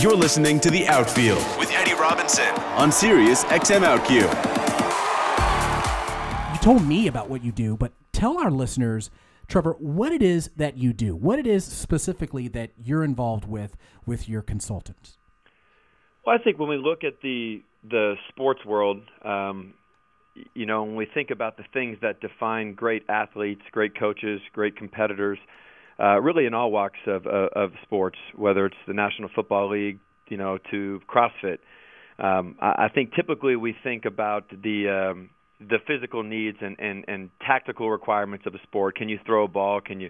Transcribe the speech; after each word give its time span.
You're 0.00 0.16
listening 0.16 0.60
to 0.60 0.70
The 0.70 0.88
Outfield 0.88 1.44
with 1.58 1.70
Eddie 1.72 1.92
Robinson 1.92 2.48
on 2.78 2.90
Sirius 2.90 3.44
XM 3.44 3.82
OutQ. 3.84 4.22
You 6.54 6.60
told 6.60 6.88
me 6.88 7.06
about 7.06 7.28
what 7.28 7.44
you 7.44 7.52
do, 7.52 7.76
but 7.76 7.92
tell 8.10 8.38
our 8.38 8.50
listeners, 8.50 9.10
Trevor, 9.46 9.72
what 9.78 10.10
it 10.10 10.22
is 10.22 10.48
that 10.56 10.78
you 10.78 10.94
do. 10.94 11.14
What 11.14 11.38
it 11.38 11.46
is 11.46 11.66
specifically 11.66 12.48
that 12.48 12.70
you're 12.82 13.04
involved 13.04 13.44
with 13.46 13.76
with 14.06 14.26
your 14.26 14.40
consultants. 14.40 15.18
Well, 16.24 16.34
I 16.34 16.42
think 16.42 16.58
when 16.58 16.70
we 16.70 16.78
look 16.78 17.04
at 17.04 17.20
the 17.22 17.62
the 17.84 18.14
sports 18.30 18.64
world, 18.64 19.02
um, 19.22 19.74
you 20.54 20.64
know, 20.64 20.82
when 20.82 20.96
we 20.96 21.08
think 21.12 21.28
about 21.30 21.58
the 21.58 21.64
things 21.74 21.98
that 22.00 22.22
define 22.22 22.72
great 22.72 23.02
athletes, 23.10 23.60
great 23.70 23.98
coaches, 23.98 24.40
great 24.54 24.76
competitors, 24.76 25.38
uh, 26.00 26.20
really 26.20 26.46
in 26.46 26.54
all 26.54 26.70
walks 26.70 26.98
of, 27.06 27.26
of, 27.26 27.48
of 27.54 27.70
sports, 27.82 28.18
whether 28.34 28.66
it's 28.66 28.76
the 28.86 28.94
National 28.94 29.28
Football 29.34 29.70
League, 29.70 29.98
you 30.28 30.36
know, 30.36 30.58
to 30.70 31.00
CrossFit. 31.08 31.58
Um, 32.18 32.56
I, 32.60 32.84
I 32.84 32.88
think 32.94 33.14
typically 33.14 33.56
we 33.56 33.74
think 33.82 34.04
about 34.04 34.48
the 34.50 35.12
um, 35.12 35.30
the 35.60 35.76
physical 35.86 36.22
needs 36.22 36.56
and, 36.62 36.76
and, 36.78 37.04
and 37.06 37.30
tactical 37.46 37.90
requirements 37.90 38.46
of 38.46 38.54
a 38.54 38.62
sport. 38.62 38.96
Can 38.96 39.10
you 39.10 39.18
throw 39.26 39.44
a 39.44 39.48
ball? 39.48 39.82
Can 39.82 40.00
you 40.00 40.08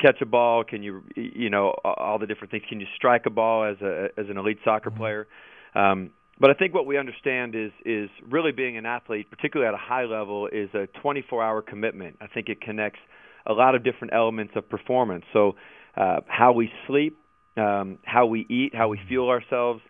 catch 0.00 0.20
a 0.20 0.26
ball? 0.26 0.64
Can 0.64 0.82
you 0.82 1.04
you 1.14 1.50
know 1.50 1.74
all 1.84 2.18
the 2.18 2.26
different 2.26 2.50
things? 2.50 2.64
Can 2.68 2.80
you 2.80 2.86
strike 2.96 3.22
a 3.26 3.30
ball 3.30 3.64
as 3.64 3.80
a 3.80 4.08
as 4.18 4.26
an 4.28 4.38
elite 4.38 4.58
soccer 4.64 4.90
mm-hmm. 4.90 4.98
player? 4.98 5.28
Um, 5.74 6.10
but 6.40 6.50
I 6.50 6.54
think 6.54 6.74
what 6.74 6.86
we 6.86 6.98
understand 6.98 7.54
is 7.54 7.70
is 7.84 8.10
really 8.28 8.52
being 8.52 8.76
an 8.76 8.86
athlete, 8.86 9.30
particularly 9.30 9.68
at 9.68 9.74
a 9.74 9.82
high 9.82 10.04
level, 10.04 10.48
is 10.48 10.70
a 10.74 10.88
24-hour 11.04 11.62
commitment. 11.62 12.16
I 12.20 12.26
think 12.26 12.48
it 12.48 12.60
connects 12.60 12.98
a 13.46 13.52
lot 13.52 13.74
of 13.74 13.84
different 13.84 14.12
elements 14.14 14.54
of 14.56 14.68
performance. 14.68 15.24
So 15.32 15.56
uh, 15.96 16.20
how 16.26 16.52
we 16.52 16.70
sleep, 16.86 17.18
um, 17.56 17.98
how 18.04 18.26
we 18.26 18.46
eat, 18.48 18.74
how 18.74 18.88
we 18.88 19.00
fuel 19.08 19.28
ourselves, 19.28 19.80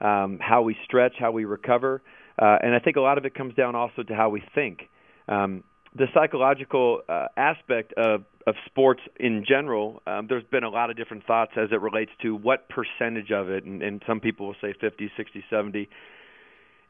um, 0.00 0.38
how 0.40 0.62
we 0.62 0.76
stretch, 0.84 1.14
how 1.18 1.30
we 1.32 1.44
recover, 1.44 2.02
uh, 2.40 2.56
and 2.62 2.74
I 2.74 2.78
think 2.78 2.96
a 2.96 3.00
lot 3.00 3.18
of 3.18 3.24
it 3.26 3.34
comes 3.34 3.54
down 3.54 3.74
also 3.74 4.02
to 4.02 4.14
how 4.14 4.30
we 4.30 4.42
think. 4.54 4.88
Um, 5.28 5.62
the 5.94 6.06
psychological 6.14 7.02
uh, 7.08 7.26
aspect 7.36 7.92
of, 7.94 8.24
of 8.46 8.54
sports 8.66 9.00
in 9.18 9.44
general, 9.46 10.02
um, 10.06 10.26
there's 10.28 10.44
been 10.44 10.64
a 10.64 10.70
lot 10.70 10.88
of 10.88 10.96
different 10.96 11.26
thoughts 11.26 11.52
as 11.56 11.68
it 11.72 11.80
relates 11.80 12.12
to 12.22 12.34
what 12.34 12.68
percentage 12.68 13.30
of 13.30 13.50
it, 13.50 13.64
and, 13.64 13.82
and 13.82 14.02
some 14.06 14.20
people 14.20 14.46
will 14.46 14.56
say 14.60 14.72
50, 14.80 15.10
60, 15.16 15.44
70. 15.50 15.88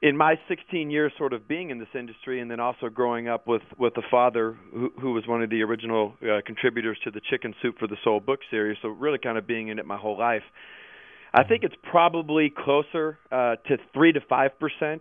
In 0.03 0.17
my 0.17 0.37
16 0.49 0.91
years 0.91 1.13
sort 1.19 1.35
of 1.35 1.47
being 1.47 1.69
in 1.69 1.79
this 1.79 1.89
industry 1.95 2.41
and 2.41 2.51
then 2.51 2.59
also 2.59 2.89
growing 2.89 3.29
up 3.29 3.47
with, 3.47 3.61
with 3.79 3.95
a 3.99 4.03
father 4.11 4.57
who, 4.73 4.91
who 4.99 5.13
was 5.13 5.27
one 5.27 5.43
of 5.43 5.51
the 5.51 5.63
original 5.63 6.15
uh, 6.23 6.41
contributors 6.47 6.99
to 7.05 7.11
the 7.11 7.21
Chicken 7.29 7.55
Soup 7.61 7.77
for 7.79 7.87
the 7.87 7.99
Soul 8.03 8.19
book 8.19 8.41
series, 8.51 8.79
so 8.81 8.89
really 8.89 9.19
kind 9.19 9.37
of 9.37 9.47
being 9.47 9.69
in 9.69 9.79
it 9.79 9.85
my 9.85 9.99
whole 9.99 10.19
life, 10.19 10.43
I 11.35 11.45
think 11.45 11.65
it's 11.65 11.75
probably 11.83 12.51
closer 12.51 13.19
uh, 13.31 13.57
to 13.69 13.77
3 13.93 14.13
to 14.13 14.21
5%. 14.21 15.01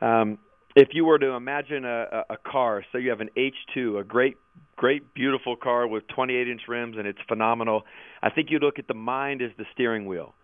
Um, 0.00 0.38
if 0.76 0.90
you 0.92 1.04
were 1.06 1.18
to 1.18 1.30
imagine 1.30 1.84
a, 1.84 2.24
a, 2.30 2.36
car, 2.36 2.84
so 2.92 2.98
you 2.98 3.10
have 3.10 3.20
an 3.20 3.30
H2, 3.36 3.98
a 3.98 4.04
great, 4.04 4.36
great, 4.76 5.12
beautiful 5.12 5.56
car 5.56 5.88
with 5.88 6.06
28 6.14 6.48
inch 6.48 6.62
rims, 6.68 6.96
and 6.98 7.06
it's 7.06 7.18
phenomenal. 7.26 7.82
I 8.22 8.30
think 8.30 8.50
you 8.50 8.58
look 8.58 8.78
at 8.78 8.86
the 8.86 8.94
mind 8.94 9.42
as 9.42 9.50
the 9.58 9.64
steering 9.72 10.06
wheel. 10.06 10.34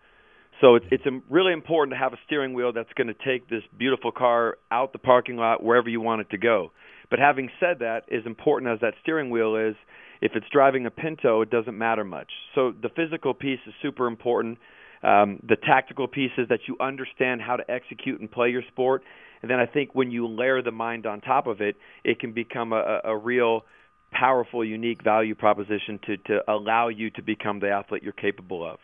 So 0.60 0.76
it's 0.76 0.86
it's 0.90 1.04
really 1.28 1.52
important 1.52 1.94
to 1.94 1.98
have 1.98 2.12
a 2.12 2.18
steering 2.26 2.54
wheel 2.54 2.72
that's 2.72 2.92
going 2.94 3.08
to 3.08 3.14
take 3.14 3.48
this 3.48 3.62
beautiful 3.76 4.12
car 4.12 4.58
out 4.70 4.92
the 4.92 4.98
parking 4.98 5.36
lot 5.36 5.62
wherever 5.62 5.88
you 5.88 6.00
want 6.00 6.20
it 6.20 6.30
to 6.30 6.38
go. 6.38 6.72
But 7.10 7.18
having 7.18 7.50
said 7.60 7.80
that, 7.80 8.02
as 8.12 8.24
important 8.26 8.72
as 8.72 8.80
that 8.80 8.94
steering 9.02 9.30
wheel 9.30 9.56
is, 9.56 9.74
if 10.20 10.32
it's 10.34 10.46
driving 10.52 10.86
a 10.86 10.90
Pinto, 10.90 11.42
it 11.42 11.50
doesn't 11.50 11.76
matter 11.76 12.04
much. 12.04 12.30
So 12.54 12.72
the 12.80 12.88
physical 12.88 13.34
piece 13.34 13.58
is 13.66 13.74
super 13.82 14.06
important. 14.06 14.58
Um, 15.02 15.40
the 15.46 15.56
tactical 15.56 16.06
piece 16.06 16.30
is 16.38 16.48
that 16.48 16.60
you 16.68 16.76
understand 16.80 17.42
how 17.42 17.56
to 17.56 17.68
execute 17.68 18.20
and 18.20 18.30
play 18.30 18.50
your 18.50 18.62
sport, 18.68 19.02
and 19.42 19.50
then 19.50 19.58
I 19.58 19.66
think 19.66 19.90
when 19.94 20.12
you 20.12 20.28
layer 20.28 20.62
the 20.62 20.70
mind 20.70 21.04
on 21.06 21.20
top 21.20 21.48
of 21.48 21.60
it, 21.60 21.76
it 22.04 22.20
can 22.20 22.32
become 22.32 22.72
a, 22.72 23.00
a 23.04 23.16
real 23.16 23.64
powerful, 24.12 24.64
unique 24.64 25.02
value 25.02 25.34
proposition 25.34 25.98
to, 26.06 26.16
to 26.18 26.40
allow 26.48 26.88
you 26.88 27.10
to 27.10 27.22
become 27.22 27.58
the 27.58 27.70
athlete 27.70 28.02
you're 28.04 28.12
capable 28.12 28.64
of. 28.64 28.78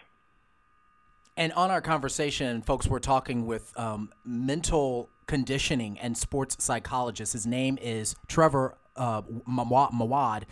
And 1.39 1.53
on 1.53 1.71
our 1.71 1.81
conversation, 1.81 2.63
folks, 2.63 2.89
we're 2.89 2.99
talking 2.99 3.47
with 3.47 3.73
um, 3.79 4.11
mental 4.25 5.09
conditioning 5.29 5.97
and 6.01 6.19
sports 6.19 6.57
psychologist. 6.59 7.33
His 7.33 7.47
name 7.47 7.79
is 7.81 8.17
Trevor 8.27 8.77
uh, 8.97 9.23
Moawad. 9.49 10.43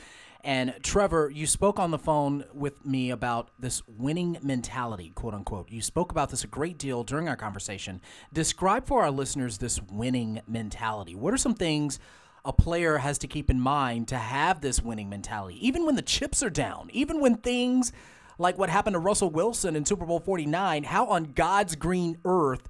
And 0.44 0.76
Trevor, 0.84 1.28
you 1.28 1.44
spoke 1.48 1.80
on 1.80 1.90
the 1.90 1.98
phone 1.98 2.44
with 2.54 2.86
me 2.86 3.10
about 3.10 3.50
this 3.58 3.82
winning 3.88 4.38
mentality, 4.42 5.10
quote 5.10 5.34
unquote. 5.34 5.72
You 5.72 5.82
spoke 5.82 6.12
about 6.12 6.30
this 6.30 6.44
a 6.44 6.46
great 6.46 6.78
deal 6.78 7.02
during 7.02 7.28
our 7.28 7.34
conversation. 7.34 8.00
Describe 8.32 8.86
for 8.86 9.02
our 9.02 9.10
listeners 9.10 9.58
this 9.58 9.82
winning 9.90 10.40
mentality. 10.46 11.16
What 11.16 11.34
are 11.34 11.36
some 11.36 11.54
things 11.54 11.98
a 12.44 12.52
player 12.52 12.98
has 12.98 13.18
to 13.18 13.26
keep 13.26 13.50
in 13.50 13.60
mind 13.60 14.06
to 14.06 14.18
have 14.18 14.60
this 14.60 14.80
winning 14.80 15.08
mentality, 15.08 15.66
even 15.66 15.84
when 15.84 15.96
the 15.96 16.02
chips 16.02 16.44
are 16.44 16.50
down, 16.50 16.90
even 16.92 17.20
when 17.20 17.38
things 17.38 17.92
like 18.38 18.58
what 18.58 18.70
happened 18.70 18.94
to 18.94 19.00
Russell 19.00 19.30
Wilson 19.30 19.76
in 19.76 19.84
Super 19.84 20.04
Bowl 20.04 20.20
49, 20.20 20.84
how 20.84 21.06
on 21.06 21.32
God's 21.32 21.76
green 21.76 22.18
earth 22.24 22.68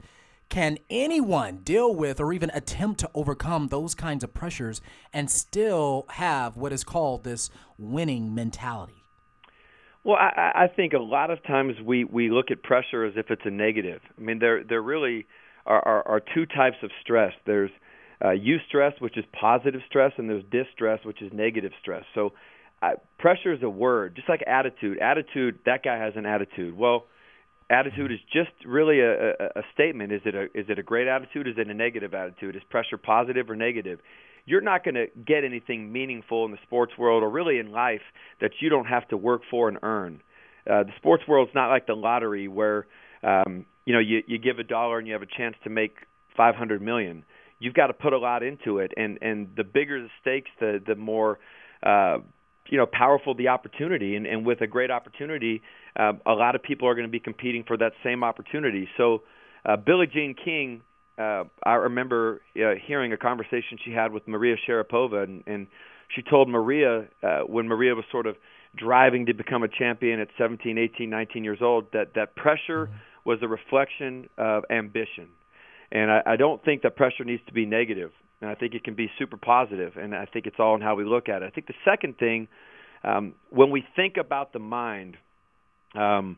can 0.49 0.78
anyone 0.88 1.59
deal 1.59 1.94
with 1.94 2.21
or 2.21 2.32
even 2.32 2.50
attempt 2.54 3.00
to 3.00 3.10
overcome 3.15 3.69
those 3.69 3.94
kinds 3.94 4.22
of 4.22 4.32
pressures 4.32 4.81
and 5.12 5.31
still 5.31 6.06
have 6.10 6.56
what 6.56 6.72
is 6.72 6.84
called 6.84 7.25
this 7.25 7.50
winning 7.78 8.34
mentality? 8.34 9.03
Well, 10.04 10.16
I, 10.16 10.53
I 10.54 10.66
think 10.69 10.93
a 10.93 11.00
lot 11.00 11.31
of 11.31 11.43
times 11.43 11.75
we, 11.84 12.04
we 12.04 12.31
look 12.31 12.53
at 12.53 12.62
pressure 12.62 13.04
as 13.04 13.15
if 13.16 13.31
it's 13.31 13.43
a 13.44 13.50
negative. 13.50 14.00
I 14.16 14.21
mean, 14.21 14.38
there 14.38 14.62
there 14.62 14.81
really 14.81 15.27
are, 15.66 15.83
are, 15.84 16.06
are 16.06 16.21
two 16.33 16.47
types 16.47 16.77
of 16.84 16.91
stress. 17.03 17.33
There's 17.44 17.72
uh, 18.21 18.28
eustress, 18.28 19.00
which 19.00 19.19
is 19.19 19.25
positive 19.38 19.81
stress, 19.88 20.12
and 20.16 20.31
there's 20.31 20.44
distress, 20.44 21.00
which 21.04 21.22
is 21.22 21.33
negative 21.33 21.72
stress. 21.81 22.04
So, 22.15 22.33
pressure 23.19 23.52
is 23.52 23.62
a 23.62 23.69
word, 23.69 24.16
just 24.16 24.28
like 24.28 24.42
attitude. 24.47 24.98
Attitude, 24.98 25.58
that 25.66 25.82
guy 25.82 25.98
has 25.98 26.14
an 26.16 26.26
attitude. 26.26 26.76
Well, 26.76 27.06
attitude 27.70 28.12
is 28.12 28.19
just 28.32 28.52
really 28.64 29.00
a, 29.00 29.30
a, 29.30 29.32
a 29.56 29.62
statement. 29.74 30.12
Is 30.12 30.22
it 30.24 30.34
a 30.34 30.44
is 30.54 30.66
it 30.69 30.78
a 30.78 30.82
great 30.82 31.08
attitude? 31.08 31.48
Is 31.48 31.54
it 31.58 31.69
a 31.69 31.74
negative 31.74 32.14
attitude? 32.14 32.56
Is 32.56 32.62
pressure 32.70 32.98
positive 32.98 33.50
or 33.50 33.56
negative? 33.56 34.00
You're 34.44 34.60
not 34.60 34.84
going 34.84 34.94
to 34.94 35.06
get 35.26 35.42
anything 35.44 35.92
meaningful 35.92 36.44
in 36.44 36.52
the 36.52 36.58
sports 36.62 36.92
world 36.97 37.24
or 37.24 37.30
really 37.30 37.58
in 37.58 37.72
life 37.72 38.02
that 38.41 38.52
you 38.60 38.69
don't 38.69 38.84
have 38.84 39.08
to 39.08 39.16
work 39.16 39.42
for 39.50 39.68
and 39.68 39.78
earn. 39.82 40.22
Uh, 40.70 40.84
the 40.84 40.92
sports 40.98 41.24
world's 41.26 41.50
not 41.53 41.68
like 41.68 41.86
the 41.86 41.94
lottery 41.94 42.47
where 42.47 42.86
um, 43.22 43.66
you 43.84 43.92
know 43.92 44.00
you 44.00 44.22
you 44.26 44.38
give 44.38 44.58
a 44.58 44.64
dollar 44.64 44.98
and 44.98 45.06
you 45.06 45.12
have 45.12 45.22
a 45.22 45.36
chance 45.36 45.56
to 45.64 45.70
make 45.70 45.97
500 46.36 46.80
million. 46.80 47.24
You've 47.58 47.74
got 47.74 47.86
to 47.86 47.94
put 47.94 48.12
a 48.12 48.18
lot 48.18 48.42
into 48.42 48.78
it, 48.78 48.92
and 48.97 49.18
and 49.22 49.48
the 49.56 49.64
bigger 49.64 50.03
the 50.03 50.08
stakes, 50.20 50.50
the 50.60 50.80
the 50.86 50.94
more 50.94 51.38
uh, 51.82 52.18
you 52.69 52.78
know 52.78 52.87
powerful 52.87 53.34
the 53.34 53.49
opportunity. 53.49 54.16
And, 54.16 54.27
and 54.27 54.47
with 54.47 54.60
a 54.60 54.66
great 54.66 54.91
opportunity 54.91 55.62
uh, 55.99 56.12
a 56.27 56.32
lot 56.32 56.54
of 56.54 56.62
people 56.62 56.88
are 56.88 56.94
going 56.94 57.06
to 57.06 57.10
be 57.10 57.21
competing 57.21 57.65
for 57.66 57.77
that 57.78 57.93
same 58.04 58.22
opportunity. 58.22 58.88
So 58.97 59.22
uh, 59.65 59.77
billie 59.77 60.06
jean 60.06 60.34
king 60.34 60.82
uh, 61.19 61.44
i 61.65 61.75
remember 61.75 62.43
uh, 62.56 62.75
hearing 62.87 63.12
a 63.12 63.16
conversation 63.16 63.78
she 63.84 63.93
had 63.93 64.12
with 64.12 64.27
maria 64.28 64.56
sharapova. 64.69 65.25
And, 65.25 65.43
and 65.47 65.66
she 66.15 66.22
told 66.22 66.49
maria 66.49 67.06
uh, 67.22 67.41
when 67.41 67.69
maria 67.69 67.94
was 67.94 68.04
sort 68.10 68.27
of 68.27 68.37
driving 68.77 69.27
to 69.27 69.34
become 69.34 69.62
a 69.62 69.69
champion 69.69 70.21
at 70.21 70.28
17 70.38 70.78
18 70.78 71.09
19 71.09 71.44
years 71.44 71.59
old 71.62 71.87
that 71.93 72.15
that 72.15 72.37
pressure 72.37 72.87
mm-hmm. 72.87 72.94
was 73.25 73.38
a 73.43 73.48
reflection 73.48 74.28
of 74.38 74.65
ambition. 74.71 75.28
And 75.93 76.10
I, 76.10 76.22
I 76.27 76.37
don't 76.37 76.62
think 76.65 76.83
that 76.83 76.97
pressure 76.97 77.25
needs 77.25 77.43
to 77.47 77.53
be 77.53 77.65
negative 77.65 78.10
and 78.41 78.50
I 78.50 78.54
think 78.54 78.74
it 78.74 78.84
can 78.84 78.94
be 78.94 79.10
super 79.19 79.36
positive, 79.36 79.97
and 79.97 80.14
I 80.14 80.26
think 80.26 80.47
it's 80.47 80.56
all 80.58 80.74
in 80.74 80.80
how 80.80 80.94
we 80.94 81.04
look 81.04 81.28
at 81.28 81.42
it. 81.42 81.47
I 81.47 81.50
think 81.50 81.66
the 81.66 81.74
second 81.84 82.19
thing, 82.19 82.48
um, 83.04 83.34
when 83.50 83.70
we 83.70 83.84
think 83.97 84.16
about 84.19 84.52
the 84.52 84.58
mind, 84.58 85.16
um, 85.94 86.36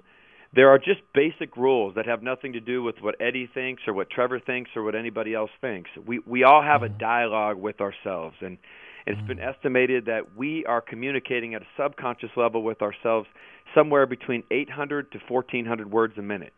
there 0.54 0.70
are 0.70 0.78
just 0.78 1.00
basic 1.14 1.56
rules 1.56 1.94
that 1.96 2.06
have 2.06 2.22
nothing 2.22 2.54
to 2.54 2.60
do 2.60 2.82
with 2.82 2.96
what 3.00 3.16
Eddie 3.20 3.50
thinks 3.52 3.82
or 3.86 3.92
what 3.92 4.08
Trevor 4.10 4.40
thinks 4.40 4.70
or 4.76 4.82
what 4.82 4.94
anybody 4.94 5.34
else 5.34 5.50
thinks. 5.60 5.90
We 6.06 6.20
we 6.20 6.44
all 6.44 6.62
have 6.62 6.82
a 6.82 6.88
mm-hmm. 6.88 6.98
dialogue 6.98 7.56
with 7.58 7.80
ourselves, 7.80 8.36
and 8.40 8.58
it's 9.06 9.20
been 9.26 9.38
mm-hmm. 9.38 9.48
estimated 9.48 10.06
that 10.06 10.36
we 10.36 10.64
are 10.66 10.80
communicating 10.80 11.54
at 11.54 11.62
a 11.62 11.66
subconscious 11.76 12.30
level 12.36 12.62
with 12.62 12.80
ourselves 12.80 13.26
somewhere 13.74 14.06
between 14.06 14.42
800 14.50 15.12
to 15.12 15.18
1400 15.28 15.90
words 15.90 16.14
a 16.16 16.22
minute. 16.22 16.52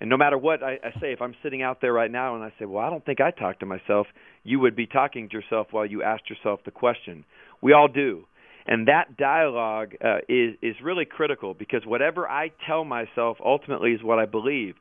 And 0.00 0.08
no 0.08 0.16
matter 0.16 0.38
what 0.38 0.62
I, 0.62 0.78
I 0.82 1.00
say, 1.00 1.12
if 1.12 1.20
I'm 1.20 1.34
sitting 1.42 1.62
out 1.62 1.80
there 1.80 1.92
right 1.92 2.10
now 2.10 2.34
and 2.34 2.44
I 2.44 2.52
say, 2.58 2.64
"Well, 2.66 2.84
I 2.84 2.90
don't 2.90 3.04
think 3.04 3.20
I 3.20 3.30
talk 3.30 3.60
to 3.60 3.66
myself," 3.66 4.06
you 4.44 4.60
would 4.60 4.76
be 4.76 4.86
talking 4.86 5.28
to 5.28 5.36
yourself 5.36 5.68
while 5.72 5.86
you 5.86 6.02
asked 6.02 6.30
yourself 6.30 6.60
the 6.64 6.70
question. 6.70 7.24
We 7.60 7.72
all 7.72 7.88
do, 7.88 8.24
and 8.66 8.86
that 8.86 9.16
dialogue 9.16 9.94
uh, 10.04 10.18
is 10.28 10.54
is 10.62 10.76
really 10.82 11.04
critical 11.04 11.52
because 11.52 11.84
whatever 11.84 12.28
I 12.28 12.52
tell 12.66 12.84
myself 12.84 13.38
ultimately 13.44 13.92
is 13.92 14.02
what 14.02 14.18
I 14.18 14.26
believe. 14.26 14.76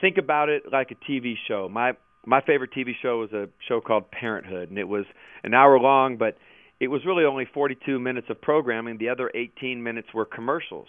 Think 0.00 0.16
about 0.18 0.48
it 0.48 0.64
like 0.72 0.90
a 0.90 1.10
TV 1.10 1.34
show. 1.46 1.68
My 1.68 1.92
my 2.26 2.40
favorite 2.40 2.72
TV 2.76 2.92
show 3.00 3.20
was 3.20 3.32
a 3.32 3.48
show 3.68 3.80
called 3.80 4.10
Parenthood, 4.10 4.68
and 4.68 4.78
it 4.78 4.88
was 4.88 5.04
an 5.44 5.54
hour 5.54 5.78
long, 5.78 6.16
but 6.16 6.36
it 6.80 6.88
was 6.88 7.02
really 7.06 7.24
only 7.24 7.44
42 7.54 8.00
minutes 8.00 8.26
of 8.30 8.40
programming. 8.40 8.98
The 8.98 9.10
other 9.10 9.30
18 9.32 9.82
minutes 9.82 10.08
were 10.12 10.24
commercials 10.24 10.88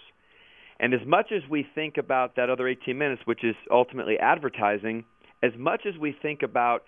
And 0.82 0.92
as 0.92 1.00
much 1.06 1.30
as 1.30 1.48
we 1.48 1.64
think 1.76 1.96
about 1.96 2.34
that 2.34 2.50
other 2.50 2.66
18 2.66 2.98
minutes, 2.98 3.22
which 3.24 3.44
is 3.44 3.54
ultimately 3.70 4.18
advertising, 4.18 5.04
as 5.40 5.52
much 5.56 5.82
as 5.86 5.96
we 5.96 6.14
think 6.20 6.42
about 6.42 6.82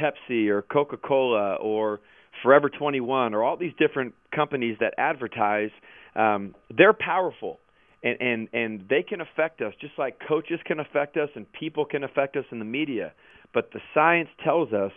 Pepsi 0.00 0.48
or 0.48 0.62
Coca 0.62 0.96
Cola 0.96 1.56
or 1.56 2.00
Forever 2.44 2.70
21 2.70 3.34
or 3.34 3.42
all 3.42 3.56
these 3.56 3.72
different 3.76 4.14
companies 4.32 4.76
that 4.78 4.94
advertise, 4.98 5.70
um, 6.14 6.54
they're 6.74 6.94
powerful. 6.94 7.58
And, 8.02 8.16
and 8.22 8.48
and 8.54 8.88
they 8.88 9.02
can 9.02 9.20
affect 9.20 9.60
us 9.60 9.74
just 9.78 9.92
like 9.98 10.20
coaches 10.26 10.58
can 10.64 10.80
affect 10.80 11.18
us 11.18 11.28
and 11.34 11.44
people 11.52 11.84
can 11.84 12.02
affect 12.02 12.34
us 12.36 12.46
in 12.50 12.58
the 12.58 12.64
media. 12.64 13.12
But 13.52 13.72
the 13.74 13.80
science 13.92 14.30
tells 14.42 14.72
us 14.72 14.92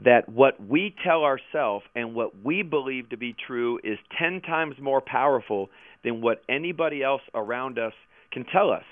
that 0.00 0.28
what 0.28 0.60
we 0.60 0.94
tell 1.06 1.22
ourselves 1.22 1.86
and 1.94 2.14
what 2.14 2.44
we 2.44 2.62
believe 2.62 3.08
to 3.10 3.16
be 3.16 3.34
true 3.46 3.78
is 3.84 3.98
10 4.18 4.42
times 4.42 4.74
more 4.80 5.00
powerful 5.00 5.70
than 6.04 6.20
what 6.20 6.42
anybody 6.48 7.02
else 7.02 7.22
around 7.34 7.78
us 7.78 7.92
can 8.32 8.44
tell 8.44 8.70
us. 8.70 8.84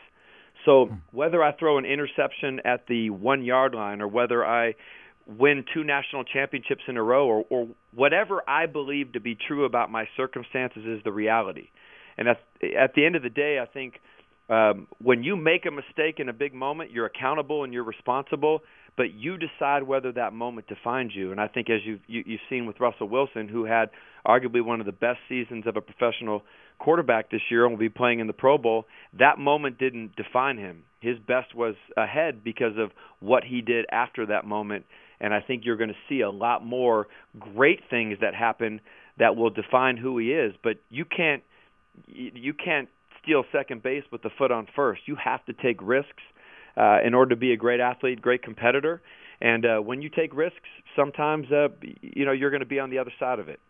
So 0.64 0.86
hmm. 0.86 0.94
whether 1.10 1.42
I 1.42 1.52
throw 1.52 1.78
an 1.78 1.84
interception 1.84 2.60
at 2.64 2.86
the 2.88 3.10
one 3.10 3.44
yard 3.44 3.74
line 3.74 4.00
or 4.00 4.08
whether 4.08 4.44
I 4.44 4.74
win 5.26 5.64
two 5.72 5.84
national 5.84 6.24
championships 6.24 6.82
in 6.88 6.96
a 6.96 7.02
row 7.02 7.26
or, 7.26 7.44
or 7.48 7.68
whatever 7.94 8.42
I 8.48 8.66
believe 8.66 9.12
to 9.12 9.20
be 9.20 9.36
true 9.36 9.64
about 9.64 9.90
my 9.90 10.08
circumstances 10.16 10.84
is 10.84 11.00
the 11.04 11.12
reality. 11.12 11.68
And 12.18 12.28
at, 12.28 12.40
at 12.76 12.94
the 12.94 13.06
end 13.06 13.16
of 13.16 13.22
the 13.22 13.30
day, 13.30 13.58
I 13.62 13.66
think 13.66 13.94
um, 14.48 14.88
when 15.00 15.22
you 15.22 15.36
make 15.36 15.64
a 15.66 15.70
mistake 15.70 16.18
in 16.18 16.28
a 16.28 16.32
big 16.32 16.52
moment, 16.52 16.90
you're 16.90 17.06
accountable 17.06 17.64
and 17.64 17.72
you're 17.72 17.84
responsible, 17.84 18.60
but 18.96 19.14
you 19.14 19.38
decide 19.38 19.84
whether 19.84 20.12
that 20.12 20.32
moment 20.32 20.66
defines 20.66 21.12
you. 21.14 21.30
And 21.30 21.40
I 21.40 21.48
think 21.48 21.70
as 21.70 21.80
you've, 21.84 22.00
you, 22.06 22.22
you've 22.26 22.40
seen 22.50 22.66
with 22.66 22.78
Russell 22.80 23.08
Wilson, 23.08 23.48
who 23.48 23.64
had 23.64 23.90
arguably 24.26 24.62
one 24.62 24.80
of 24.80 24.86
the 24.86 24.92
best 24.92 25.18
seasons 25.28 25.66
of 25.66 25.76
a 25.76 25.80
professional 25.80 26.42
quarterback 26.82 27.30
this 27.30 27.40
year 27.50 27.64
and 27.64 27.72
will 27.72 27.78
be 27.78 27.88
playing 27.88 28.20
in 28.20 28.26
the 28.26 28.32
Pro 28.32 28.58
Bowl, 28.58 28.86
that 29.18 29.38
moment 29.38 29.78
didn't 29.78 30.16
define 30.16 30.58
him. 30.58 30.82
His 31.00 31.18
best 31.18 31.54
was 31.54 31.74
ahead 31.96 32.44
because 32.44 32.76
of 32.78 32.90
what 33.20 33.44
he 33.44 33.60
did 33.60 33.86
after 33.90 34.26
that 34.26 34.44
moment 34.44 34.84
and 35.22 35.32
I 35.32 35.40
think 35.40 35.62
you're 35.64 35.76
going 35.76 35.90
to 35.90 35.96
see 36.08 36.20
a 36.20 36.30
lot 36.30 36.66
more 36.66 37.06
great 37.38 37.80
things 37.88 38.18
that 38.20 38.34
happen 38.34 38.80
that 39.18 39.36
will 39.36 39.50
define 39.50 39.96
who 39.96 40.18
he 40.18 40.32
is. 40.32 40.52
But 40.62 40.78
you 40.90 41.04
can't 41.04 41.42
you 42.08 42.52
can't 42.52 42.88
steal 43.22 43.44
second 43.52 43.82
base 43.82 44.02
with 44.10 44.22
the 44.22 44.30
foot 44.36 44.50
on 44.50 44.66
first. 44.74 45.02
You 45.06 45.16
have 45.22 45.44
to 45.46 45.52
take 45.52 45.80
risks 45.80 46.22
uh, 46.76 46.98
in 47.04 47.14
order 47.14 47.30
to 47.30 47.36
be 47.36 47.52
a 47.52 47.56
great 47.56 47.80
athlete, 47.80 48.20
great 48.20 48.42
competitor. 48.42 49.00
And 49.40 49.64
uh, 49.64 49.78
when 49.78 50.02
you 50.02 50.08
take 50.08 50.34
risks, 50.34 50.58
sometimes 50.96 51.50
uh, 51.52 51.68
you 52.00 52.24
know 52.26 52.32
you're 52.32 52.50
going 52.50 52.60
to 52.60 52.66
be 52.66 52.80
on 52.80 52.90
the 52.90 52.98
other 52.98 53.12
side 53.20 53.38
of 53.38 53.48
it. 53.48 53.60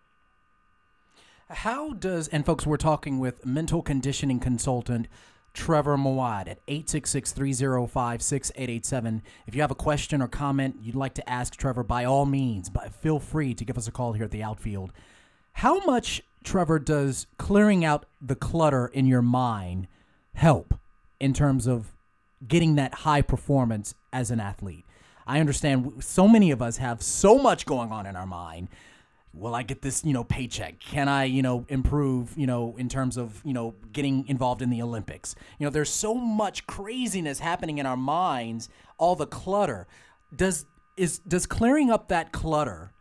How 1.52 1.92
does 1.92 2.28
and 2.28 2.46
folks, 2.46 2.66
we're 2.66 2.78
talking 2.78 3.18
with 3.18 3.44
mental 3.44 3.82
conditioning 3.82 4.40
consultant 4.40 5.06
Trevor 5.52 5.98
Moawad 5.98 6.48
at 6.48 6.66
866-305-6887. 6.66 9.20
If 9.46 9.54
you 9.54 9.60
have 9.60 9.70
a 9.70 9.74
question 9.74 10.22
or 10.22 10.28
comment 10.28 10.76
you'd 10.80 10.94
like 10.94 11.12
to 11.14 11.28
ask 11.28 11.54
Trevor, 11.54 11.82
by 11.82 12.06
all 12.06 12.24
means, 12.24 12.70
but 12.70 12.94
feel 12.94 13.18
free 13.18 13.52
to 13.52 13.66
give 13.66 13.76
us 13.76 13.86
a 13.86 13.92
call 13.92 14.14
here 14.14 14.24
at 14.24 14.30
the 14.30 14.42
outfield. 14.42 14.94
How 15.52 15.80
much, 15.80 16.22
Trevor, 16.42 16.78
does 16.78 17.26
clearing 17.36 17.84
out 17.84 18.06
the 18.18 18.34
clutter 18.34 18.86
in 18.86 19.06
your 19.06 19.20
mind 19.20 19.88
help 20.32 20.72
in 21.20 21.34
terms 21.34 21.66
of 21.66 21.92
getting 22.48 22.76
that 22.76 22.94
high 22.94 23.20
performance 23.20 23.94
as 24.10 24.30
an 24.30 24.40
athlete? 24.40 24.86
I 25.26 25.38
understand 25.38 26.02
so 26.02 26.26
many 26.26 26.50
of 26.50 26.62
us 26.62 26.78
have 26.78 27.02
so 27.02 27.36
much 27.36 27.66
going 27.66 27.92
on 27.92 28.06
in 28.06 28.16
our 28.16 28.26
mind 28.26 28.68
will 29.34 29.54
I 29.54 29.62
get 29.62 29.82
this, 29.82 30.04
you 30.04 30.12
know, 30.12 30.24
paycheck? 30.24 30.78
Can 30.80 31.08
I, 31.08 31.24
you 31.24 31.42
know, 31.42 31.64
improve, 31.68 32.36
you 32.36 32.46
know, 32.46 32.74
in 32.78 32.88
terms 32.88 33.16
of, 33.16 33.40
you 33.44 33.52
know, 33.52 33.74
getting 33.92 34.26
involved 34.28 34.62
in 34.62 34.70
the 34.70 34.82
Olympics? 34.82 35.34
You 35.58 35.66
know, 35.66 35.70
there's 35.70 35.90
so 35.90 36.14
much 36.14 36.66
craziness 36.66 37.38
happening 37.38 37.78
in 37.78 37.86
our 37.86 37.96
minds, 37.96 38.68
all 38.98 39.16
the 39.16 39.26
clutter. 39.26 39.86
Does 40.34 40.66
is 40.96 41.18
does 41.20 41.46
clearing 41.46 41.90
up 41.90 42.08
that 42.08 42.32
clutter 42.32 42.92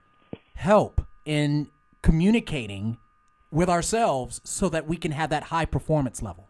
help 0.55 1.01
in 1.25 1.69
communicating 2.01 2.97
with 3.51 3.69
ourselves 3.69 4.39
so 4.43 4.69
that 4.69 4.87
we 4.87 4.95
can 4.95 5.11
have 5.11 5.29
that 5.29 5.43
high 5.43 5.65
performance 5.65 6.21
level? 6.21 6.47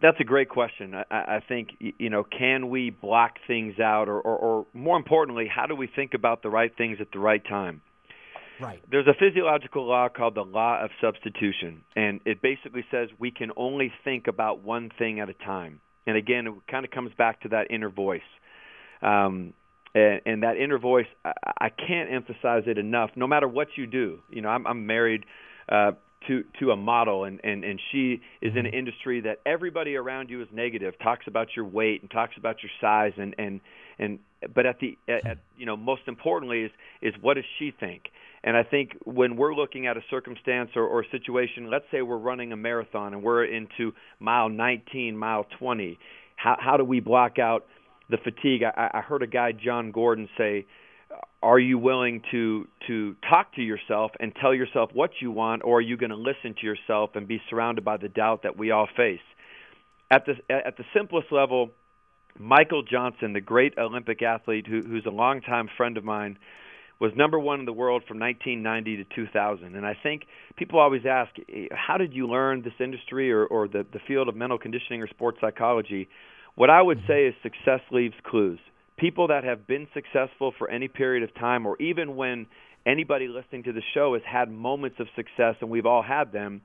That's 0.00 0.20
a 0.20 0.24
great 0.24 0.48
question. 0.48 0.94
I, 0.94 1.04
I 1.10 1.40
think 1.46 1.70
you 1.80 2.08
know, 2.08 2.22
can 2.22 2.70
we 2.70 2.90
block 2.90 3.38
things 3.48 3.80
out, 3.80 4.08
or, 4.08 4.20
or, 4.20 4.36
or 4.36 4.66
more 4.72 4.96
importantly, 4.96 5.48
how 5.52 5.66
do 5.66 5.74
we 5.74 5.88
think 5.88 6.14
about 6.14 6.42
the 6.44 6.50
right 6.50 6.72
things 6.76 6.98
at 7.00 7.08
the 7.12 7.18
right 7.18 7.44
time? 7.44 7.82
Right. 8.60 8.82
There's 8.90 9.06
a 9.06 9.14
physiological 9.18 9.86
law 9.86 10.08
called 10.08 10.34
the 10.34 10.44
law 10.44 10.82
of 10.82 10.90
substitution, 11.00 11.82
and 11.94 12.20
it 12.24 12.42
basically 12.42 12.84
says 12.90 13.08
we 13.18 13.30
can 13.30 13.50
only 13.56 13.92
think 14.04 14.26
about 14.26 14.62
one 14.62 14.90
thing 14.98 15.20
at 15.20 15.28
a 15.28 15.34
time. 15.34 15.80
And 16.06 16.16
again, 16.16 16.46
it 16.46 16.54
kind 16.70 16.84
of 16.84 16.90
comes 16.90 17.12
back 17.16 17.42
to 17.42 17.48
that 17.50 17.70
inner 17.70 17.90
voice. 17.90 18.20
Um, 19.02 19.52
and, 19.94 20.20
and 20.26 20.42
that 20.42 20.56
inner 20.56 20.78
voice, 20.78 21.06
I, 21.24 21.32
I 21.60 21.68
can't 21.68 22.10
emphasize 22.12 22.64
it 22.66 22.78
enough. 22.78 23.10
No 23.14 23.26
matter 23.26 23.46
what 23.46 23.68
you 23.76 23.86
do, 23.86 24.18
you 24.30 24.42
know, 24.42 24.48
I'm, 24.48 24.66
I'm 24.66 24.86
married 24.86 25.24
uh, 25.68 25.92
to 26.26 26.44
to 26.60 26.70
a 26.72 26.76
model, 26.76 27.24
and 27.24 27.40
and 27.44 27.64
and 27.64 27.80
she 27.92 28.20
is 28.42 28.52
in 28.52 28.58
an 28.58 28.64
mm-hmm. 28.66 28.74
industry 28.74 29.20
that 29.20 29.40
everybody 29.46 29.94
around 29.94 30.30
you 30.30 30.42
is 30.42 30.48
negative, 30.52 30.94
talks 31.02 31.26
about 31.26 31.48
your 31.54 31.64
weight 31.64 32.02
and 32.02 32.10
talks 32.10 32.34
about 32.36 32.56
your 32.62 32.70
size, 32.80 33.12
and 33.16 33.34
and 33.38 33.60
and 33.98 34.18
but 34.54 34.66
at 34.66 34.80
the 34.80 34.98
at, 35.08 35.26
at 35.26 35.38
you 35.56 35.66
know 35.66 35.76
most 35.76 36.02
importantly 36.06 36.62
is 36.62 36.70
is 37.02 37.14
what 37.20 37.34
does 37.34 37.44
she 37.58 37.72
think? 37.78 38.04
And 38.48 38.56
I 38.56 38.62
think 38.62 38.96
when 39.04 39.36
we're 39.36 39.54
looking 39.54 39.86
at 39.88 39.98
a 39.98 40.00
circumstance 40.08 40.70
or, 40.74 40.84
or 40.84 41.04
situation, 41.10 41.68
let's 41.70 41.84
say 41.90 42.00
we're 42.00 42.16
running 42.16 42.50
a 42.50 42.56
marathon 42.56 43.12
and 43.12 43.22
we're 43.22 43.44
into 43.44 43.92
mile 44.20 44.48
19, 44.48 45.18
mile 45.18 45.44
20, 45.58 45.98
how, 46.36 46.56
how 46.58 46.78
do 46.78 46.82
we 46.82 47.00
block 47.00 47.38
out 47.38 47.66
the 48.08 48.16
fatigue? 48.16 48.62
I, 48.62 48.90
I 48.94 49.00
heard 49.02 49.22
a 49.22 49.26
guy, 49.26 49.52
Jon 49.52 49.92
Gordon, 49.92 50.30
say, 50.38 50.64
"Are 51.42 51.58
you 51.58 51.78
willing 51.78 52.22
to 52.30 52.66
to 52.86 53.16
talk 53.28 53.54
to 53.56 53.60
yourself 53.60 54.12
and 54.18 54.34
tell 54.40 54.54
yourself 54.54 54.92
what 54.94 55.10
you 55.20 55.30
want, 55.30 55.62
or 55.62 55.80
are 55.80 55.82
you 55.82 55.98
going 55.98 56.08
to 56.08 56.16
listen 56.16 56.54
to 56.58 56.66
yourself 56.66 57.10
and 57.16 57.28
be 57.28 57.42
surrounded 57.50 57.84
by 57.84 57.98
the 57.98 58.08
doubt 58.08 58.44
that 58.44 58.56
we 58.56 58.70
all 58.70 58.88
face?" 58.96 59.20
At 60.10 60.24
the 60.24 60.36
at 60.48 60.78
the 60.78 60.84
simplest 60.94 61.30
level, 61.30 61.72
Michael 62.38 62.82
Johnson, 62.82 63.34
the 63.34 63.42
great 63.42 63.76
Olympic 63.76 64.22
athlete 64.22 64.66
who, 64.66 64.80
who's 64.80 65.04
a 65.04 65.10
longtime 65.10 65.68
friend 65.76 65.98
of 65.98 66.04
mine, 66.04 66.38
was 67.00 67.12
number 67.14 67.38
one 67.38 67.60
in 67.60 67.66
the 67.66 67.72
world 67.72 68.02
from 68.08 68.18
1990 68.18 69.04
to 69.04 69.14
2000. 69.14 69.76
And 69.76 69.86
I 69.86 69.96
think 70.02 70.22
people 70.56 70.80
always 70.80 71.02
ask, 71.08 71.30
eh, 71.38 71.66
how 71.70 71.96
did 71.96 72.12
you 72.12 72.26
learn 72.26 72.62
this 72.62 72.72
industry 72.80 73.32
or, 73.32 73.46
or 73.46 73.68
the, 73.68 73.86
the 73.92 74.00
field 74.06 74.28
of 74.28 74.36
mental 74.36 74.58
conditioning 74.58 75.02
or 75.02 75.08
sports 75.08 75.38
psychology? 75.40 76.08
What 76.56 76.70
I 76.70 76.82
would 76.82 76.98
mm-hmm. 76.98 77.06
say 77.06 77.26
is 77.26 77.34
success 77.42 77.80
leaves 77.92 78.16
clues. 78.24 78.58
People 78.96 79.28
that 79.28 79.44
have 79.44 79.66
been 79.66 79.86
successful 79.94 80.52
for 80.58 80.68
any 80.68 80.88
period 80.88 81.22
of 81.22 81.32
time, 81.36 81.66
or 81.66 81.80
even 81.80 82.16
when 82.16 82.46
anybody 82.84 83.28
listening 83.28 83.62
to 83.64 83.72
the 83.72 83.82
show 83.94 84.14
has 84.14 84.22
had 84.26 84.50
moments 84.50 84.96
of 84.98 85.06
success, 85.14 85.54
and 85.60 85.70
we've 85.70 85.86
all 85.86 86.02
had 86.02 86.32
them, 86.32 86.62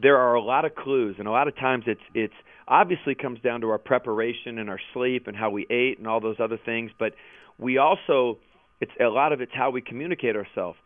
there 0.00 0.16
are 0.16 0.34
a 0.34 0.42
lot 0.42 0.64
of 0.64 0.74
clues, 0.74 1.16
and 1.18 1.28
a 1.28 1.30
lot 1.30 1.46
of 1.46 1.54
times 1.56 1.84
it's 1.86 2.00
it's 2.12 2.34
obviously 2.66 3.14
comes 3.14 3.40
down 3.40 3.60
to 3.60 3.68
our 3.68 3.78
preparation 3.78 4.58
and 4.58 4.68
our 4.70 4.80
sleep 4.94 5.26
and 5.26 5.36
how 5.36 5.50
we 5.50 5.66
ate 5.70 5.98
and 5.98 6.06
all 6.06 6.20
those 6.20 6.36
other 6.40 6.58
things, 6.64 6.90
but 6.98 7.12
we 7.58 7.78
also 7.78 8.38
it's 8.80 8.92
a 9.00 9.04
lot 9.04 9.32
of 9.32 9.40
it's 9.40 9.52
how 9.54 9.70
we 9.70 9.80
communicate 9.80 10.36
ourselves 10.36 10.78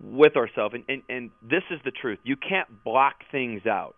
with 0.00 0.36
ourselves, 0.36 0.74
and, 0.74 0.84
and 0.88 1.02
and 1.08 1.30
this 1.42 1.62
is 1.70 1.78
the 1.84 1.92
truth. 1.92 2.18
You 2.24 2.36
can't 2.36 2.82
block 2.84 3.14
things 3.30 3.66
out, 3.66 3.94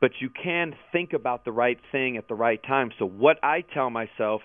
but 0.00 0.10
you 0.20 0.28
can 0.30 0.74
think 0.92 1.12
about 1.12 1.44
the 1.44 1.52
right 1.52 1.78
thing 1.90 2.16
at 2.16 2.28
the 2.28 2.34
right 2.34 2.60
time. 2.62 2.90
So 2.98 3.06
what 3.06 3.38
I 3.42 3.64
tell 3.72 3.88
myself, 3.88 4.42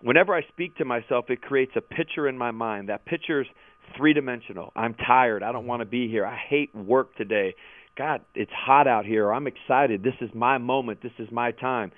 whenever 0.00 0.34
I 0.34 0.42
speak 0.48 0.76
to 0.76 0.84
myself, 0.84 1.26
it 1.28 1.42
creates 1.42 1.72
a 1.76 1.80
picture 1.80 2.28
in 2.28 2.38
my 2.38 2.50
mind. 2.52 2.88
That 2.88 3.04
picture's 3.04 3.46
three 3.96 4.12
dimensional. 4.12 4.72
I'm 4.76 4.94
tired. 4.94 5.42
I 5.42 5.50
don't 5.52 5.66
want 5.66 5.80
to 5.80 5.86
be 5.86 6.08
here. 6.08 6.26
I 6.26 6.36
hate 6.36 6.74
work 6.74 7.16
today. 7.16 7.54
God, 7.96 8.20
it's 8.34 8.52
hot 8.54 8.86
out 8.86 9.06
here. 9.06 9.32
I'm 9.32 9.48
excited. 9.48 10.04
This 10.04 10.14
is 10.20 10.30
my 10.34 10.58
moment. 10.58 11.02
This 11.02 11.12
is 11.18 11.28
my 11.32 11.50
time. 11.50 11.90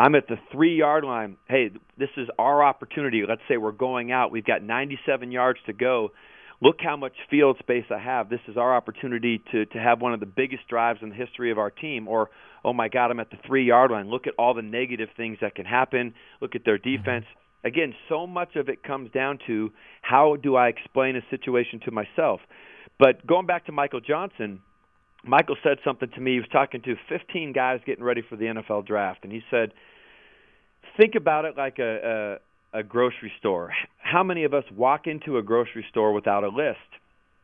I'm 0.00 0.14
at 0.14 0.28
the 0.28 0.36
three 0.50 0.76
yard 0.76 1.04
line. 1.04 1.36
Hey, 1.46 1.68
this 1.98 2.08
is 2.16 2.26
our 2.38 2.64
opportunity. 2.64 3.22
Let's 3.28 3.42
say 3.46 3.58
we're 3.58 3.70
going 3.70 4.10
out. 4.12 4.30
We've 4.30 4.46
got 4.46 4.62
97 4.62 5.30
yards 5.30 5.58
to 5.66 5.74
go. 5.74 6.12
Look 6.62 6.76
how 6.80 6.96
much 6.96 7.12
field 7.28 7.58
space 7.58 7.84
I 7.90 7.98
have. 7.98 8.30
This 8.30 8.40
is 8.48 8.56
our 8.56 8.74
opportunity 8.74 9.42
to 9.52 9.66
to 9.66 9.78
have 9.78 10.00
one 10.00 10.14
of 10.14 10.20
the 10.20 10.24
biggest 10.24 10.66
drives 10.68 11.00
in 11.02 11.10
the 11.10 11.14
history 11.14 11.50
of 11.52 11.58
our 11.58 11.70
team. 11.70 12.08
Or, 12.08 12.30
oh 12.64 12.72
my 12.72 12.88
God, 12.88 13.10
I'm 13.10 13.20
at 13.20 13.30
the 13.30 13.36
three 13.46 13.66
yard 13.66 13.90
line. 13.90 14.08
Look 14.08 14.26
at 14.26 14.32
all 14.38 14.54
the 14.54 14.62
negative 14.62 15.10
things 15.18 15.36
that 15.42 15.54
can 15.54 15.66
happen. 15.66 16.14
Look 16.40 16.54
at 16.54 16.64
their 16.64 16.78
mm-hmm. 16.78 17.02
defense. 17.02 17.26
Again, 17.62 17.92
so 18.08 18.26
much 18.26 18.56
of 18.56 18.70
it 18.70 18.82
comes 18.82 19.10
down 19.10 19.38
to 19.48 19.70
how 20.00 20.36
do 20.42 20.56
I 20.56 20.68
explain 20.68 21.14
a 21.14 21.20
situation 21.28 21.78
to 21.84 21.90
myself. 21.90 22.40
But 22.98 23.26
going 23.26 23.44
back 23.44 23.66
to 23.66 23.72
Michael 23.72 24.00
Johnson, 24.00 24.62
Michael 25.24 25.56
said 25.62 25.76
something 25.84 26.08
to 26.14 26.20
me. 26.22 26.32
He 26.32 26.38
was 26.38 26.48
talking 26.50 26.80
to 26.82 26.94
15 27.10 27.52
guys 27.52 27.80
getting 27.84 28.02
ready 28.02 28.22
for 28.26 28.36
the 28.36 28.46
NFL 28.46 28.86
draft, 28.86 29.20
and 29.24 29.32
he 29.32 29.42
said, 29.50 29.72
"Think 30.96 31.14
about 31.14 31.44
it 31.44 31.56
like 31.56 31.78
a, 31.78 32.38
a, 32.72 32.80
a 32.80 32.82
grocery 32.82 33.32
store. 33.38 33.72
How 33.98 34.22
many 34.22 34.44
of 34.44 34.54
us 34.54 34.64
walk 34.74 35.06
into 35.06 35.38
a 35.38 35.42
grocery 35.42 35.84
store 35.90 36.12
without 36.12 36.44
a 36.44 36.48
list? 36.48 36.78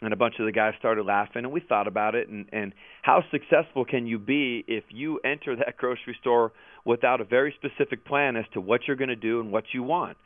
and 0.03 0.13
a 0.13 0.17
bunch 0.17 0.35
of 0.39 0.45
the 0.45 0.53
guys 0.53 0.75
started 0.79 1.07
laughing, 1.07 1.45
and 1.45 1.53
we 1.53 1.61
thought 1.61 1.89
about 1.89 2.15
it, 2.15 2.29
and 2.29 2.47
and 2.53 2.73
how 3.03 3.25
successful 3.31 3.85
can 3.85 4.07
you 4.07 4.19
be 4.19 4.65
if 4.69 4.85
you 4.91 5.19
enter 5.25 5.57
that 5.57 5.77
grocery 5.79 6.17
store 6.21 6.53
without 6.85 7.21
a 7.21 7.25
very 7.25 7.55
specific 7.57 8.05
plan 8.05 8.37
as 8.37 8.45
to 8.53 8.61
what 8.61 8.83
you're 8.87 8.97
going 8.97 9.09
to 9.09 9.17
do 9.17 9.41
and 9.41 9.51
what 9.51 9.65
you 9.73 9.83
want. 9.83 10.17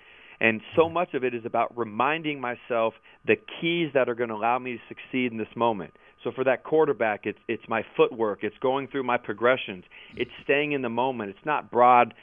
And 0.41 0.61
so 0.75 0.89
much 0.89 1.15
of 1.15 1.23
it 1.23 1.35
is 1.35 1.45
about 1.45 1.77
reminding 1.77 2.41
myself 2.41 2.95
the 3.27 3.37
keys 3.61 3.91
that 3.95 4.09
are 4.09 4.15
going 4.15 4.31
to 4.31 4.35
allow 4.35 4.59
me 4.59 4.73
to 4.73 4.79
succeed 4.89 5.33
in 5.33 5.39
this 5.39 5.55
moment. 5.55 5.93
So 6.25 6.33
for 6.35 6.45
that 6.45 6.65
quarterback, 6.65 7.21
it's 7.25 7.39
it's 7.49 7.63
my 7.69 7.83
footwork, 7.97 8.41
it's 8.43 8.57
going 8.61 8.89
through 8.89 9.05
my 9.05 9.19
progressions, 9.19 9.85
it's 10.17 10.31
staying 10.43 10.73
in 10.73 10.83
the 10.83 10.89
moment. 10.89 11.31
It's 11.31 11.47
not 11.47 11.71
broad. 11.71 12.15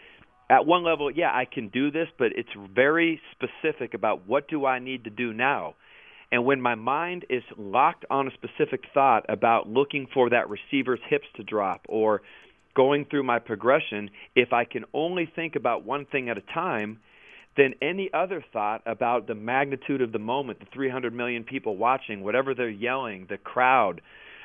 At 0.50 0.66
one 0.66 0.84
level, 0.84 1.12
yeah, 1.12 1.32
I 1.34 1.46
can 1.46 1.68
do 1.68 1.92
this, 1.92 2.08
but 2.18 2.32
it's 2.36 2.50
very 2.74 3.22
specific 3.32 3.94
about 3.94 4.27
what 4.27 4.48
do 4.48 4.66
I 4.66 4.80
need 4.80 5.04
to 5.04 5.10
do 5.10 5.34
now. 5.34 5.75
And 6.32 6.46
when 6.46 6.62
my 6.62 6.75
mind 6.75 7.25
is 7.30 7.44
locked 7.58 8.06
on 8.10 8.27
a 8.27 8.32
specific 8.32 8.84
thought 8.94 9.25
about 9.30 9.68
looking 9.68 10.08
for 10.13 10.30
that 10.30 10.50
receiver's 10.50 11.00
hips 11.10 11.27
to 11.36 11.44
drop 11.44 11.86
or 11.88 12.22
going 12.75 13.06
through 13.06 13.24
my 13.24 13.39
progression, 13.39 14.10
if 14.36 14.54
I 14.54 14.63
can 14.66 14.86
only 14.94 15.25
think 15.36 15.56
about 15.56 15.84
one 15.84 16.06
thing 16.06 16.30
at 16.30 16.38
a 16.38 16.54
time, 16.54 17.00
then 17.58 17.74
any 17.82 18.10
other 18.13 18.44
thought 18.54 18.84
about 18.86 19.27
the 19.27 19.36
magnitude 19.36 20.01
of 20.01 20.12
the 20.12 20.20
moment, 20.20 20.60
the 20.60 20.68
300 20.74 21.13
million 21.13 21.44
people 21.44 21.75
watching, 21.75 22.24
whatever 22.24 22.54
they're 22.54 22.70
yelling, 22.70 23.25
the 23.30 23.38
crowd, 23.38 24.01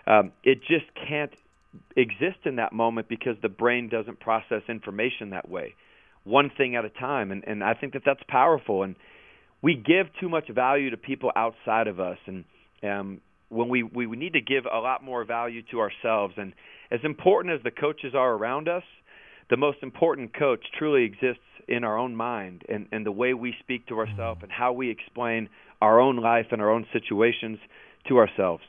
um, 0.06 0.32
it 0.42 0.60
just 0.62 0.86
can't 1.08 1.32
exist 1.96 2.38
in 2.44 2.56
that 2.56 2.72
moment 2.72 3.08
because 3.08 3.36
the 3.42 3.48
brain 3.48 3.88
doesn't 3.88 4.18
process 4.18 4.62
information 4.68 5.30
that 5.30 5.48
way. 5.48 5.74
One 6.24 6.50
thing 6.56 6.76
at 6.76 6.84
a 6.84 6.90
time, 6.90 7.32
and, 7.32 7.44
and 7.46 7.64
I 7.64 7.74
think 7.74 7.94
that 7.94 8.02
that's 8.04 8.22
powerful. 8.28 8.82
And 8.82 8.96
we 9.62 9.74
give 9.74 10.06
too 10.20 10.28
much 10.28 10.48
value 10.48 10.90
to 10.90 10.96
people 10.96 11.30
outside 11.34 11.88
of 11.88 12.00
us, 12.00 12.18
and 12.26 12.44
um, 12.82 13.20
when 13.48 13.68
we 13.68 13.82
we 13.82 14.06
need 14.06 14.32
to 14.34 14.40
give 14.40 14.64
a 14.72 14.78
lot 14.78 15.04
more 15.04 15.24
value 15.24 15.62
to 15.70 15.80
ourselves. 15.80 16.34
And 16.36 16.52
as 16.90 17.00
important 17.04 17.54
as 17.54 17.62
the 17.62 17.70
coaches 17.70 18.14
are 18.14 18.32
around 18.34 18.68
us, 18.68 18.84
the 19.50 19.56
most 19.56 19.78
important 19.82 20.36
coach 20.36 20.64
truly 20.78 21.04
exists 21.04 21.42
in 21.68 21.84
our 21.84 21.98
own 21.98 22.16
mind 22.16 22.62
and, 22.68 22.86
and 22.92 23.04
the 23.06 23.12
way 23.12 23.34
we 23.34 23.54
speak 23.60 23.86
to 23.86 23.98
ourselves 23.98 24.40
and 24.42 24.50
how 24.50 24.72
we 24.72 24.90
explain 24.90 25.48
our 25.80 26.00
own 26.00 26.16
life 26.16 26.46
and 26.50 26.60
our 26.62 26.70
own 26.70 26.86
situations 26.92 27.58
to 28.08 28.18
ourselves. 28.18 28.64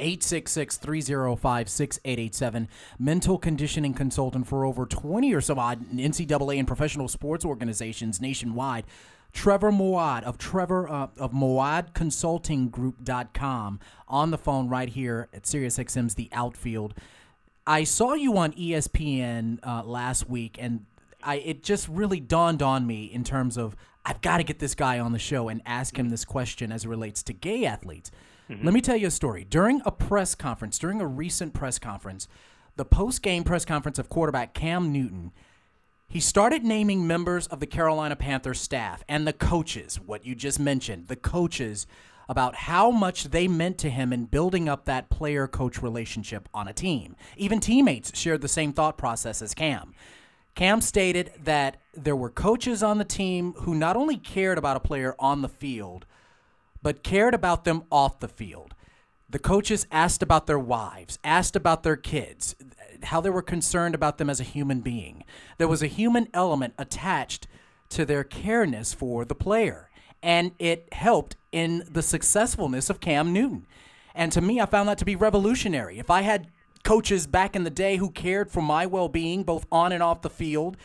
866-305-6887 0.00 2.68
mental 2.98 3.38
conditioning 3.38 3.94
consultant 3.94 4.46
for 4.46 4.64
over 4.64 4.86
20 4.86 5.34
or 5.34 5.40
so 5.40 5.58
odd 5.58 5.84
ncaa 5.90 6.58
and 6.58 6.68
professional 6.68 7.08
sports 7.08 7.44
organizations 7.44 8.20
nationwide 8.20 8.84
Trevor 9.32 9.70
Moawad 9.70 10.24
of 10.24 10.38
Trevor 10.38 10.88
uh, 10.88 11.08
of 11.18 11.32
Moawad 11.32 11.94
Consulting 11.94 12.68
Group.com 12.68 13.80
on 14.08 14.30
the 14.30 14.38
phone 14.38 14.68
right 14.68 14.88
here 14.88 15.28
at 15.32 15.42
SiriusXM's 15.42 16.14
The 16.14 16.28
Outfield. 16.32 16.94
I 17.66 17.84
saw 17.84 18.14
you 18.14 18.36
on 18.38 18.52
ESPN 18.52 19.58
uh, 19.62 19.82
last 19.84 20.28
week, 20.28 20.56
and 20.58 20.86
I 21.22 21.36
it 21.36 21.62
just 21.62 21.88
really 21.88 22.20
dawned 22.20 22.62
on 22.62 22.86
me 22.86 23.04
in 23.04 23.24
terms 23.24 23.58
of 23.58 23.76
I've 24.04 24.22
got 24.22 24.38
to 24.38 24.44
get 24.44 24.58
this 24.58 24.74
guy 24.74 24.98
on 24.98 25.12
the 25.12 25.18
show 25.18 25.48
and 25.48 25.60
ask 25.66 25.98
him 25.98 26.08
this 26.08 26.24
question 26.24 26.72
as 26.72 26.86
it 26.86 26.88
relates 26.88 27.22
to 27.24 27.34
gay 27.34 27.66
athletes. 27.66 28.10
Mm-hmm. 28.50 28.64
Let 28.64 28.74
me 28.74 28.80
tell 28.80 28.96
you 28.96 29.08
a 29.08 29.10
story. 29.10 29.44
During 29.48 29.82
a 29.84 29.90
press 29.90 30.34
conference, 30.34 30.78
during 30.78 31.00
a 31.00 31.06
recent 31.06 31.54
press 31.54 31.78
conference, 31.78 32.28
the 32.76 32.84
post 32.84 33.22
game 33.22 33.44
press 33.44 33.64
conference 33.64 33.98
of 33.98 34.08
quarterback 34.08 34.54
Cam 34.54 34.92
Newton 34.92 35.32
he 36.10 36.20
started 36.20 36.64
naming 36.64 37.06
members 37.06 37.46
of 37.48 37.60
the 37.60 37.66
Carolina 37.66 38.16
Panthers 38.16 38.58
staff 38.58 39.04
and 39.10 39.26
the 39.26 39.32
coaches, 39.34 40.00
what 40.00 40.24
you 40.24 40.34
just 40.34 40.58
mentioned, 40.58 41.08
the 41.08 41.16
coaches, 41.16 41.86
about 42.30 42.54
how 42.54 42.90
much 42.90 43.24
they 43.24 43.46
meant 43.46 43.76
to 43.78 43.90
him 43.90 44.10
in 44.10 44.24
building 44.24 44.70
up 44.70 44.86
that 44.86 45.10
player 45.10 45.46
coach 45.46 45.82
relationship 45.82 46.48
on 46.54 46.66
a 46.66 46.72
team. 46.72 47.14
Even 47.36 47.60
teammates 47.60 48.18
shared 48.18 48.40
the 48.40 48.48
same 48.48 48.72
thought 48.72 48.96
process 48.96 49.42
as 49.42 49.52
Cam. 49.52 49.92
Cam 50.54 50.80
stated 50.80 51.30
that 51.44 51.76
there 51.92 52.16
were 52.16 52.30
coaches 52.30 52.82
on 52.82 52.96
the 52.96 53.04
team 53.04 53.52
who 53.58 53.74
not 53.74 53.94
only 53.94 54.16
cared 54.16 54.56
about 54.56 54.78
a 54.78 54.80
player 54.80 55.14
on 55.18 55.42
the 55.42 55.48
field, 55.48 56.06
but 56.82 57.02
cared 57.02 57.34
about 57.34 57.64
them 57.64 57.84
off 57.90 58.20
the 58.20 58.28
field. 58.28 58.74
The 59.30 59.38
coaches 59.38 59.86
asked 59.92 60.22
about 60.22 60.46
their 60.46 60.58
wives, 60.58 61.18
asked 61.22 61.54
about 61.54 61.82
their 61.82 61.96
kids 61.96 62.54
how 63.04 63.20
they 63.20 63.30
were 63.30 63.42
concerned 63.42 63.94
about 63.94 64.18
them 64.18 64.30
as 64.30 64.40
a 64.40 64.44
human 64.44 64.80
being. 64.80 65.24
There 65.58 65.68
was 65.68 65.82
a 65.82 65.86
human 65.86 66.28
element 66.32 66.74
attached 66.78 67.46
to 67.90 68.04
their 68.04 68.24
careness 68.24 68.94
for 68.94 69.24
the 69.24 69.34
player, 69.34 69.90
and 70.22 70.52
it 70.58 70.88
helped 70.92 71.36
in 71.52 71.84
the 71.90 72.02
successfulness 72.02 72.90
of 72.90 73.00
Cam 73.00 73.32
Newton. 73.32 73.66
And 74.14 74.32
to 74.32 74.40
me, 74.40 74.60
I 74.60 74.66
found 74.66 74.88
that 74.88 74.98
to 74.98 75.04
be 75.04 75.16
revolutionary. 75.16 75.98
If 75.98 76.10
I 76.10 76.22
had 76.22 76.50
coaches 76.82 77.26
back 77.26 77.54
in 77.54 77.64
the 77.64 77.70
day 77.70 77.96
who 77.96 78.10
cared 78.10 78.50
for 78.50 78.62
my 78.62 78.86
well 78.86 79.08
being, 79.08 79.42
both 79.42 79.66
on 79.70 79.92
and 79.92 80.02
off 80.02 80.22
the 80.22 80.30
field, 80.30 80.76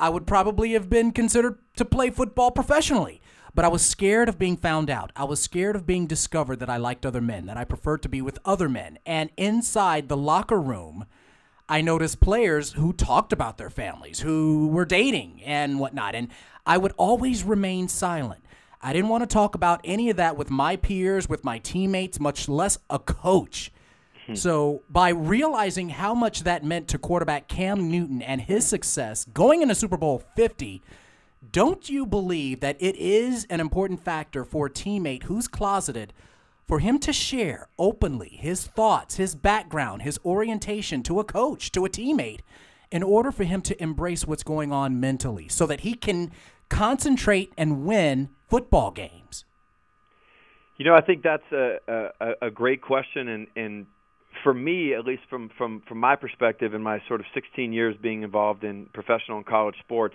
I 0.00 0.08
would 0.08 0.26
probably 0.26 0.72
have 0.72 0.90
been 0.90 1.12
considered 1.12 1.58
to 1.76 1.84
play 1.84 2.10
football 2.10 2.50
professionally. 2.50 3.20
But 3.54 3.64
I 3.64 3.68
was 3.68 3.84
scared 3.84 4.28
of 4.28 4.38
being 4.38 4.56
found 4.56 4.90
out. 4.90 5.12
I 5.14 5.24
was 5.24 5.40
scared 5.40 5.76
of 5.76 5.86
being 5.86 6.06
discovered 6.06 6.58
that 6.60 6.70
I 6.70 6.76
liked 6.76 7.06
other 7.06 7.20
men, 7.20 7.46
that 7.46 7.56
I 7.56 7.64
preferred 7.64 8.02
to 8.02 8.08
be 8.08 8.20
with 8.20 8.38
other 8.44 8.68
men. 8.68 8.98
And 9.06 9.30
inside 9.36 10.08
the 10.08 10.16
locker 10.16 10.60
room, 10.60 11.06
I 11.68 11.80
noticed 11.80 12.20
players 12.20 12.72
who 12.72 12.92
talked 12.92 13.32
about 13.32 13.56
their 13.56 13.70
families, 13.70 14.20
who 14.20 14.68
were 14.68 14.84
dating 14.84 15.42
and 15.44 15.78
whatnot. 15.78 16.14
And 16.14 16.28
I 16.66 16.78
would 16.78 16.92
always 16.96 17.44
remain 17.44 17.88
silent. 17.88 18.44
I 18.82 18.92
didn't 18.92 19.08
want 19.08 19.22
to 19.22 19.32
talk 19.32 19.54
about 19.54 19.80
any 19.82 20.10
of 20.10 20.16
that 20.18 20.36
with 20.36 20.50
my 20.50 20.76
peers, 20.76 21.28
with 21.28 21.42
my 21.42 21.58
teammates, 21.58 22.20
much 22.20 22.48
less 22.48 22.76
a 22.90 22.98
coach. 22.98 23.72
Hmm. 24.26 24.34
So, 24.34 24.82
by 24.90 25.08
realizing 25.10 25.88
how 25.88 26.14
much 26.14 26.44
that 26.44 26.64
meant 26.64 26.88
to 26.88 26.98
quarterback 26.98 27.48
Cam 27.48 27.90
Newton 27.90 28.20
and 28.20 28.42
his 28.42 28.66
success 28.66 29.24
going 29.32 29.62
into 29.62 29.74
Super 29.74 29.96
Bowl 29.96 30.22
50, 30.36 30.82
don't 31.52 31.88
you 31.88 32.06
believe 32.06 32.60
that 32.60 32.76
it 32.80 32.96
is 32.96 33.46
an 33.50 33.60
important 33.60 34.02
factor 34.04 34.44
for 34.44 34.66
a 34.66 34.70
teammate 34.70 35.24
who's 35.24 35.48
closeted 35.48 36.12
for 36.66 36.78
him 36.78 36.98
to 37.00 37.12
share 37.12 37.68
openly 37.78 38.38
his 38.40 38.66
thoughts, 38.66 39.16
his 39.16 39.34
background, 39.34 40.02
his 40.02 40.18
orientation 40.24 41.02
to 41.02 41.20
a 41.20 41.24
coach, 41.24 41.70
to 41.72 41.84
a 41.84 41.90
teammate, 41.90 42.40
in 42.90 43.02
order 43.02 43.32
for 43.32 43.44
him 43.44 43.60
to 43.62 43.82
embrace 43.82 44.26
what's 44.26 44.42
going 44.42 44.72
on 44.72 45.00
mentally 45.00 45.48
so 45.48 45.66
that 45.66 45.80
he 45.80 45.94
can 45.94 46.30
concentrate 46.68 47.52
and 47.58 47.84
win 47.84 48.30
football 48.48 48.90
games? 48.90 49.44
You 50.76 50.84
know, 50.86 50.94
I 50.94 51.02
think 51.02 51.22
that's 51.22 51.52
a, 51.52 51.78
a, 52.20 52.46
a 52.46 52.50
great 52.50 52.82
question. 52.82 53.28
And, 53.28 53.46
and 53.56 53.86
for 54.42 54.54
me, 54.54 54.94
at 54.94 55.04
least 55.04 55.22
from, 55.28 55.50
from, 55.56 55.82
from 55.86 55.98
my 55.98 56.16
perspective 56.16 56.74
in 56.74 56.82
my 56.82 57.00
sort 57.06 57.20
of 57.20 57.26
16 57.34 57.72
years 57.72 57.94
being 58.00 58.22
involved 58.22 58.64
in 58.64 58.86
professional 58.92 59.36
and 59.36 59.46
college 59.46 59.76
sports, 59.80 60.14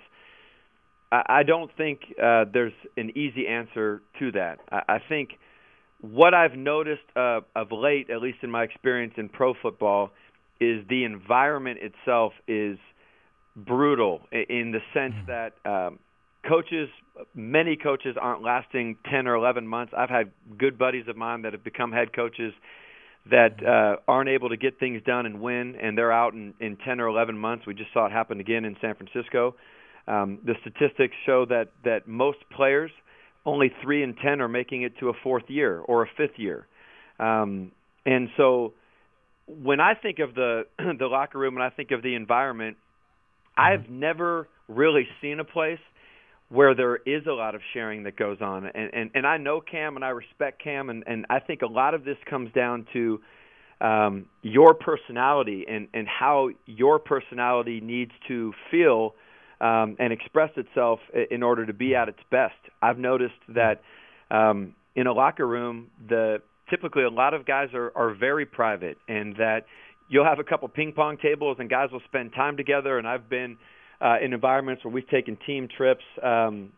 I, 1.12 1.24
I 1.30 1.44
don't 1.44 1.72
think 1.78 2.02
uh, 2.22 2.46
there's 2.52 2.74
an 2.98 3.12
easy 3.18 3.48
answer 3.48 4.02
to 4.20 4.32
that. 4.34 4.60
I, 4.72 4.96
I 4.96 5.00
think– 5.08 5.32
what 6.02 6.34
I've 6.34 6.56
noticed 6.56 7.04
uh, 7.16 7.42
of 7.56 7.72
late, 7.72 8.10
at 8.10 8.22
least 8.22 8.40
in 8.42 8.52
my 8.52 8.64
experience 8.64 9.14
in 9.18 9.30
pro 9.30 9.54
football, 9.54 10.12
is 10.60 10.86
the 10.90 11.04
environment 11.04 11.80
itself 11.82 12.34
is 12.48 12.78
brutal 13.56 14.22
in 14.32 14.72
the 14.72 14.80
sense 14.94 15.14
mm-hmm. 15.14 15.32
that 15.32 15.70
um, 15.70 16.00
coaches, 16.48 16.90
many 17.34 17.76
coaches, 17.76 18.16
aren't 18.20 18.42
lasting 18.44 18.98
10 19.12 19.28
or 19.28 19.36
11 19.36 19.68
months. 19.68 19.94
I've 19.96 20.10
had 20.10 20.32
good 20.58 20.78
buddies 20.78 21.08
of 21.08 21.18
mine 21.18 21.42
that 21.42 21.54
have 21.54 21.64
become 21.64 21.92
head 21.92 22.14
coaches 22.14 22.54
that 23.30 23.58
mm-hmm. 23.58 24.00
uh, 24.00 24.02
aren't 24.08 24.30
able 24.30 24.50
to 24.50 24.58
get 24.58 24.80
things 24.80 25.02
done 25.06 25.26
and 25.26 25.42
win, 25.42 25.76
and 25.76 25.98
they're 25.98 26.14
out 26.14 26.34
in, 26.34 26.54
in 26.62 26.78
10 26.78 27.02
or 27.02 27.08
11 27.08 27.38
months. 27.38 27.66
We 27.68 27.74
just 27.74 27.92
saw 27.94 28.06
it 28.06 28.12
happen 28.14 28.40
again 28.40 28.64
in 28.64 28.78
San 28.80 28.96
Francisco. 28.96 29.56
Um, 30.10 30.40
the 30.44 30.56
statistics 30.62 31.16
show 31.26 31.46
that 31.46 31.70
that 31.86 32.08
most 32.08 32.40
players– 32.52 32.92
only 33.46 33.72
three 33.82 34.04
in 34.04 34.16
ten 34.16 34.42
are 34.42 34.48
making 34.48 34.84
it 34.84 34.98
to 35.00 35.10
a 35.10 35.14
fourth 35.24 35.46
year 35.48 35.80
or 35.80 36.04
a 36.04 36.08
fifth 36.18 36.38
year. 36.38 36.68
Um, 37.20 37.72
and 38.06 38.30
so 38.38 38.74
when 39.48 39.80
I 39.80 39.94
think 39.96 40.20
of 40.20 40.36
the 40.36 40.64
the 40.78 41.08
locker 41.08 41.38
room 41.38 41.56
and 41.56 41.64
I 41.64 41.70
think 41.70 41.92
of 41.92 42.02
the 42.02 42.16
environment, 42.16 42.78
mm-hmm. 42.78 43.62
I've 43.62 43.90
never 43.90 44.48
really 44.68 45.08
seen 45.22 45.40
a 45.40 45.44
place 45.44 45.80
where 46.50 46.74
there 46.74 46.96
is 46.98 47.28
a 47.28 47.32
lot 47.32 47.54
of 47.56 47.62
sharing 47.74 48.04
that 48.04 48.16
goes 48.16 48.38
on. 48.42 48.66
And 48.66 48.94
and, 48.94 49.12
and 49.14 49.28
I 49.28 49.38
know 49.38 49.62
Cam 49.62 49.96
and 49.96 50.06
I 50.06 50.10
respect 50.10 50.62
Cam 50.64 50.90
and, 50.90 51.04
and 51.08 51.26
I 51.30 51.40
think 51.40 51.62
a 51.62 51.68
lot 51.68 51.94
of 51.94 52.04
this 52.04 52.18
comes 52.30 52.52
down 52.54 52.86
to 52.94 53.22
um, 53.82 54.26
your 54.42 54.74
personality 54.74 55.66
and, 55.70 55.88
and 55.94 56.06
how 56.06 56.50
your 56.66 57.00
personality 57.00 57.80
needs 57.80 58.12
to 58.28 58.54
feel 58.70 59.16
um, 59.62 59.96
and 60.00 60.14
express 60.14 60.52
itself 60.56 61.00
in 61.32 61.44
order 61.44 61.66
to 61.66 61.74
be 61.74 61.96
at 61.96 62.10
its 62.10 62.20
best. 62.32 62.56
I've 62.82 62.98
noticed 62.98 63.42
that 63.50 63.82
um, 64.32 64.76
in 64.96 65.08
a 65.08 65.14
locker 65.14 65.48
room, 65.48 65.88
the 66.08 66.42
typically 66.70 67.04
a 67.04 67.10
lot 67.10 67.34
of 67.34 67.46
guys 67.46 67.70
are, 67.74 67.92
are 67.96 68.14
very 68.14 68.46
private, 68.46 68.98
and 69.08 69.36
that 69.38 69.66
you'll 70.08 70.26
have 70.26 70.40
a 70.40 70.44
couple 70.44 70.68
ping 70.68 70.94
pong 70.94 71.18
tables 71.18 71.58
and 71.60 71.70
guys 71.70 71.90
will 71.92 72.02
spend 72.06 72.34
time 72.34 72.58
together. 72.58 72.98
And 72.98 73.08
I've 73.08 73.30
been 73.30 73.58
uh, 74.02 74.18
in 74.24 74.34
environments 74.34 74.84
where 74.84 74.94
we've 74.94 75.10
taken 75.10 75.38
team 75.46 75.68
trips. 75.76 76.04
Um, 76.24 76.72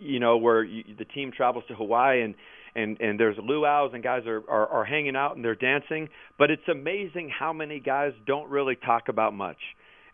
you 0.00 0.18
know, 0.18 0.36
where 0.36 0.64
you, 0.64 0.82
the 0.98 1.04
team 1.04 1.30
travels 1.30 1.64
to 1.68 1.74
Hawaii 1.74 2.22
and 2.22 2.34
and 2.74 3.00
and 3.00 3.18
there's 3.18 3.36
luau's 3.36 3.92
and 3.94 4.02
guys 4.02 4.26
are, 4.26 4.42
are 4.48 4.66
are 4.66 4.84
hanging 4.84 5.16
out 5.16 5.36
and 5.36 5.44
they're 5.44 5.54
dancing. 5.54 6.08
But 6.38 6.50
it's 6.50 6.66
amazing 6.70 7.30
how 7.36 7.52
many 7.52 7.80
guys 7.80 8.12
don't 8.26 8.50
really 8.50 8.76
talk 8.76 9.08
about 9.08 9.34
much, 9.34 9.58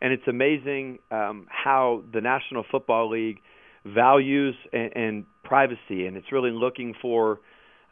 and 0.01 0.13
it's 0.13 0.27
amazing 0.27 0.99
um, 1.11 1.47
how 1.49 2.03
the 2.13 2.21
National 2.21 2.65
Football 2.71 3.11
League 3.11 3.41
values 3.85 4.55
and, 4.73 4.97
and 4.97 5.27
privacy, 5.45 6.07
and 6.07 6.17
it's 6.17 6.33
really 6.33 6.51
looking 6.51 6.95
for 7.01 7.41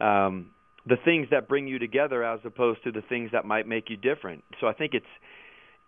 um, 0.00 0.50
the 0.86 0.96
things 1.04 1.28
that 1.30 1.48
bring 1.48 1.66
you 1.66 1.78
together 1.78 2.24
as 2.24 2.40
opposed 2.44 2.82
to 2.84 2.92
the 2.92 3.02
things 3.08 3.30
that 3.32 3.44
might 3.44 3.66
make 3.66 3.90
you 3.90 3.96
different. 3.96 4.44
So 4.60 4.66
I 4.66 4.72
think 4.72 4.94
it's 4.94 5.06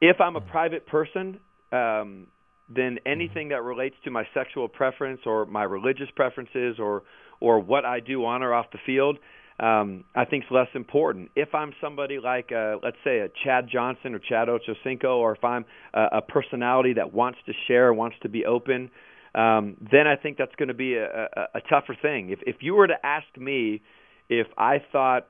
if 0.00 0.20
I'm 0.20 0.36
a 0.36 0.40
mm-hmm. 0.40 0.50
private 0.50 0.86
person, 0.86 1.40
um, 1.72 2.26
then 2.68 2.96
mm-hmm. 2.96 3.08
anything 3.08 3.48
that 3.50 3.62
relates 3.62 3.96
to 4.04 4.10
my 4.10 4.24
sexual 4.34 4.68
preference 4.68 5.20
or 5.26 5.46
my 5.46 5.64
religious 5.64 6.08
preferences 6.14 6.76
or 6.78 7.02
or 7.40 7.58
what 7.58 7.86
I 7.86 8.00
do 8.00 8.24
on 8.26 8.42
or 8.42 8.52
off 8.52 8.66
the 8.70 8.78
field, 8.84 9.18
um, 9.60 10.04
I 10.14 10.24
think 10.24 10.44
is 10.44 10.50
less 10.50 10.68
important. 10.74 11.30
If 11.36 11.54
I'm 11.54 11.72
somebody 11.80 12.18
like, 12.18 12.50
uh, 12.50 12.76
let's 12.82 12.96
say, 13.04 13.18
a 13.18 13.28
Chad 13.44 13.68
Johnson 13.70 14.14
or 14.14 14.18
Chad 14.18 14.48
Ochocinco, 14.48 15.16
or 15.16 15.34
if 15.34 15.44
I'm 15.44 15.66
a, 15.92 16.18
a 16.18 16.22
personality 16.22 16.94
that 16.94 17.12
wants 17.12 17.38
to 17.46 17.52
share, 17.68 17.92
wants 17.92 18.16
to 18.22 18.30
be 18.30 18.46
open, 18.46 18.90
um, 19.34 19.76
then 19.92 20.06
I 20.06 20.16
think 20.16 20.38
that's 20.38 20.54
going 20.56 20.68
to 20.68 20.74
be 20.74 20.94
a, 20.94 21.04
a, 21.04 21.42
a 21.56 21.60
tougher 21.68 21.96
thing. 22.00 22.30
If 22.30 22.40
if 22.46 22.56
you 22.60 22.74
were 22.74 22.86
to 22.86 22.96
ask 23.04 23.26
me 23.36 23.82
if 24.30 24.46
I 24.56 24.82
thought 24.92 25.26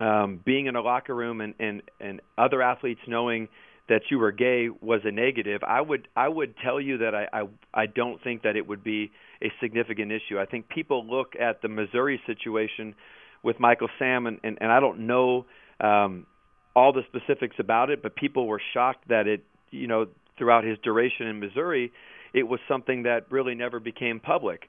um, 0.00 0.40
being 0.44 0.66
in 0.66 0.74
a 0.74 0.80
locker 0.80 1.14
room 1.14 1.42
and, 1.42 1.54
and 1.60 1.82
and 2.00 2.20
other 2.38 2.62
athletes 2.62 3.00
knowing 3.06 3.48
that 3.88 4.02
you 4.10 4.18
were 4.18 4.32
gay 4.32 4.70
was 4.80 5.00
a 5.04 5.12
negative, 5.12 5.60
I 5.62 5.82
would 5.82 6.08
I 6.16 6.26
would 6.26 6.54
tell 6.64 6.80
you 6.80 6.98
that 6.98 7.14
I 7.14 7.28
I, 7.32 7.42
I 7.74 7.86
don't 7.86 8.20
think 8.24 8.42
that 8.42 8.56
it 8.56 8.66
would 8.66 8.82
be 8.82 9.12
a 9.42 9.52
significant 9.60 10.10
issue. 10.10 10.40
I 10.40 10.46
think 10.46 10.68
people 10.70 11.06
look 11.06 11.34
at 11.38 11.60
the 11.60 11.68
Missouri 11.68 12.20
situation 12.26 12.94
with 13.42 13.58
Michael 13.60 13.88
Sam, 13.98 14.26
and 14.26 14.38
and, 14.42 14.58
and 14.60 14.70
I 14.70 14.80
don't 14.80 15.06
know 15.06 15.46
um, 15.80 16.26
all 16.74 16.92
the 16.92 17.02
specifics 17.08 17.56
about 17.58 17.90
it, 17.90 18.02
but 18.02 18.14
people 18.16 18.46
were 18.46 18.60
shocked 18.72 19.08
that 19.08 19.26
it 19.26 19.44
you 19.70 19.86
know 19.86 20.06
throughout 20.38 20.64
his 20.64 20.78
duration 20.82 21.26
in 21.26 21.40
Missouri, 21.40 21.92
it 22.32 22.44
was 22.44 22.60
something 22.68 23.04
that 23.04 23.30
really 23.30 23.54
never 23.54 23.80
became 23.80 24.20
public. 24.20 24.68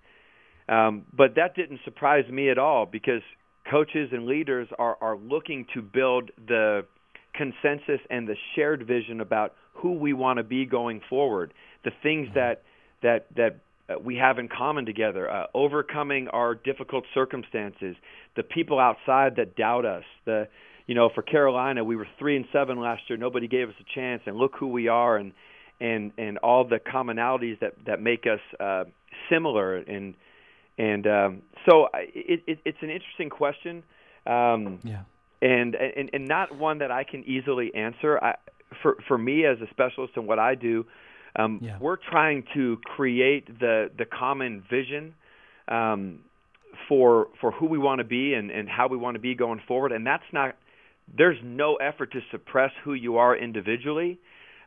Um, 0.67 1.05
but 1.13 1.35
that 1.35 1.55
didn't 1.55 1.79
surprise 1.83 2.29
me 2.29 2.49
at 2.49 2.57
all 2.57 2.85
because 2.85 3.21
coaches 3.69 4.09
and 4.11 4.25
leaders 4.25 4.67
are 4.77 4.97
are 5.01 5.17
looking 5.17 5.65
to 5.73 5.81
build 5.81 6.31
the 6.47 6.85
consensus 7.33 7.99
and 8.09 8.27
the 8.27 8.35
shared 8.55 8.85
vision 8.85 9.19
about 9.21 9.53
who 9.73 9.93
we 9.93 10.13
want 10.13 10.37
to 10.37 10.43
be 10.43 10.65
going 10.65 11.01
forward, 11.09 11.53
the 11.83 11.91
things 12.01 12.27
mm-hmm. 12.27 12.39
that 12.39 12.63
that 13.01 13.27
that 13.35 13.59
uh, 13.89 13.95
we 14.03 14.15
have 14.15 14.39
in 14.39 14.47
common 14.47 14.85
together, 14.85 15.29
uh, 15.29 15.45
overcoming 15.53 16.27
our 16.29 16.55
difficult 16.55 17.05
circumstances, 17.13 17.95
the 18.35 18.43
people 18.43 18.79
outside 18.79 19.35
that 19.37 19.55
doubt 19.55 19.85
us, 19.85 20.03
the 20.25 20.47
you 20.87 20.95
know 20.95 21.09
for 21.13 21.21
Carolina 21.21 21.83
we 21.83 21.95
were 21.95 22.07
three 22.19 22.35
and 22.35 22.45
seven 22.53 22.79
last 22.79 23.03
year, 23.09 23.17
nobody 23.17 23.47
gave 23.47 23.69
us 23.69 23.75
a 23.79 23.95
chance, 23.95 24.21
and 24.25 24.35
look 24.37 24.53
who 24.57 24.67
we 24.67 24.87
are, 24.87 25.17
and 25.17 25.33
and 25.79 26.11
and 26.17 26.37
all 26.39 26.65
the 26.67 26.79
commonalities 26.79 27.59
that 27.59 27.73
that 27.85 28.01
make 28.01 28.25
us 28.25 28.39
uh, 28.59 28.83
similar, 29.29 29.75
and 29.75 30.15
and 30.77 31.07
um, 31.07 31.41
so 31.69 31.87
it, 31.93 32.43
it, 32.47 32.59
it's 32.65 32.77
an 32.81 32.89
interesting 32.89 33.29
question. 33.29 33.83
Um, 34.25 34.79
yeah 34.83 35.01
and 35.43 35.75
and 35.75 36.09
and 36.13 36.25
not 36.27 36.57
one 36.57 36.77
that 36.79 36.89
I 36.89 37.03
can 37.03 37.23
easily 37.25 37.75
answer. 37.75 38.17
I, 38.23 38.35
for 38.81 38.97
for 39.07 39.17
me 39.17 39.45
as 39.45 39.57
a 39.59 39.69
specialist 39.69 40.13
in 40.15 40.25
what 40.25 40.39
I 40.39 40.55
do, 40.55 40.85
um, 41.35 41.59
yeah. 41.61 41.77
we're 41.79 41.97
trying 41.97 42.43
to 42.53 42.77
create 42.83 43.47
the 43.59 43.89
the 43.97 44.05
common 44.05 44.63
vision 44.69 45.15
um, 45.67 46.19
for 46.87 47.27
for 47.41 47.51
who 47.51 47.65
we 47.65 47.77
want 47.77 47.99
to 47.99 48.03
be 48.03 48.33
and 48.33 48.51
and 48.51 48.69
how 48.69 48.87
we 48.87 48.97
want 48.97 49.15
to 49.15 49.19
be 49.19 49.35
going 49.35 49.61
forward. 49.67 49.91
And 49.91 50.05
that's 50.05 50.23
not 50.31 50.55
there's 51.17 51.37
no 51.43 51.75
effort 51.75 52.11
to 52.13 52.19
suppress 52.31 52.71
who 52.83 52.93
you 52.93 53.17
are 53.17 53.35
individually. 53.35 54.19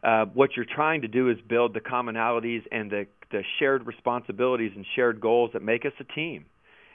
Uh, 0.03 0.27
what 0.27 0.51
you're 0.57 0.67
trying 0.67 1.03
to 1.03 1.09
do 1.09 1.31
is 1.31 1.37
build 1.49 1.75
the 1.75 1.81
commonalities 1.81 2.63
and 2.71 2.91
the 2.91 3.07
the 3.31 3.43
shared 3.59 3.87
responsibilities 3.87 4.73
and 4.75 4.85
shared 4.95 5.21
goals 5.21 5.51
that 5.53 5.63
make 5.63 5.85
us 5.85 5.93
a 6.01 6.05
team. 6.15 6.47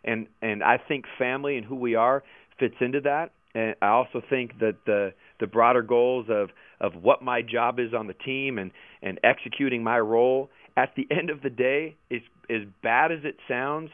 And 0.04 0.28
and 0.42 0.64
I 0.64 0.78
think 0.78 1.06
family 1.18 1.58
and 1.58 1.66
who 1.66 1.76
we 1.76 1.96
are 1.96 2.24
fits 2.60 2.76
into 2.82 3.02
that 3.02 3.32
and 3.54 3.76
I 3.82 3.88
also 3.88 4.22
think 4.30 4.60
that 4.60 4.76
the 4.86 5.14
the 5.40 5.48
broader 5.48 5.82
goals 5.82 6.28
of 6.30 6.50
of 6.82 6.94
what 7.02 7.22
my 7.22 7.42
job 7.42 7.80
is 7.80 7.94
on 7.94 8.08
the 8.08 8.14
team 8.14 8.58
and 8.58 8.72
and 9.02 9.20
executing 9.24 9.84
my 9.84 10.00
role 10.00 10.50
at 10.76 10.94
the 10.98 11.08
end 11.10 11.30
of 11.30 11.42
the 11.42 11.50
day 11.50 11.96
is 12.10 12.22
as 12.50 12.62
bad 12.84 13.12
as 13.12 13.20
it 13.24 13.38
sounds 13.48 13.90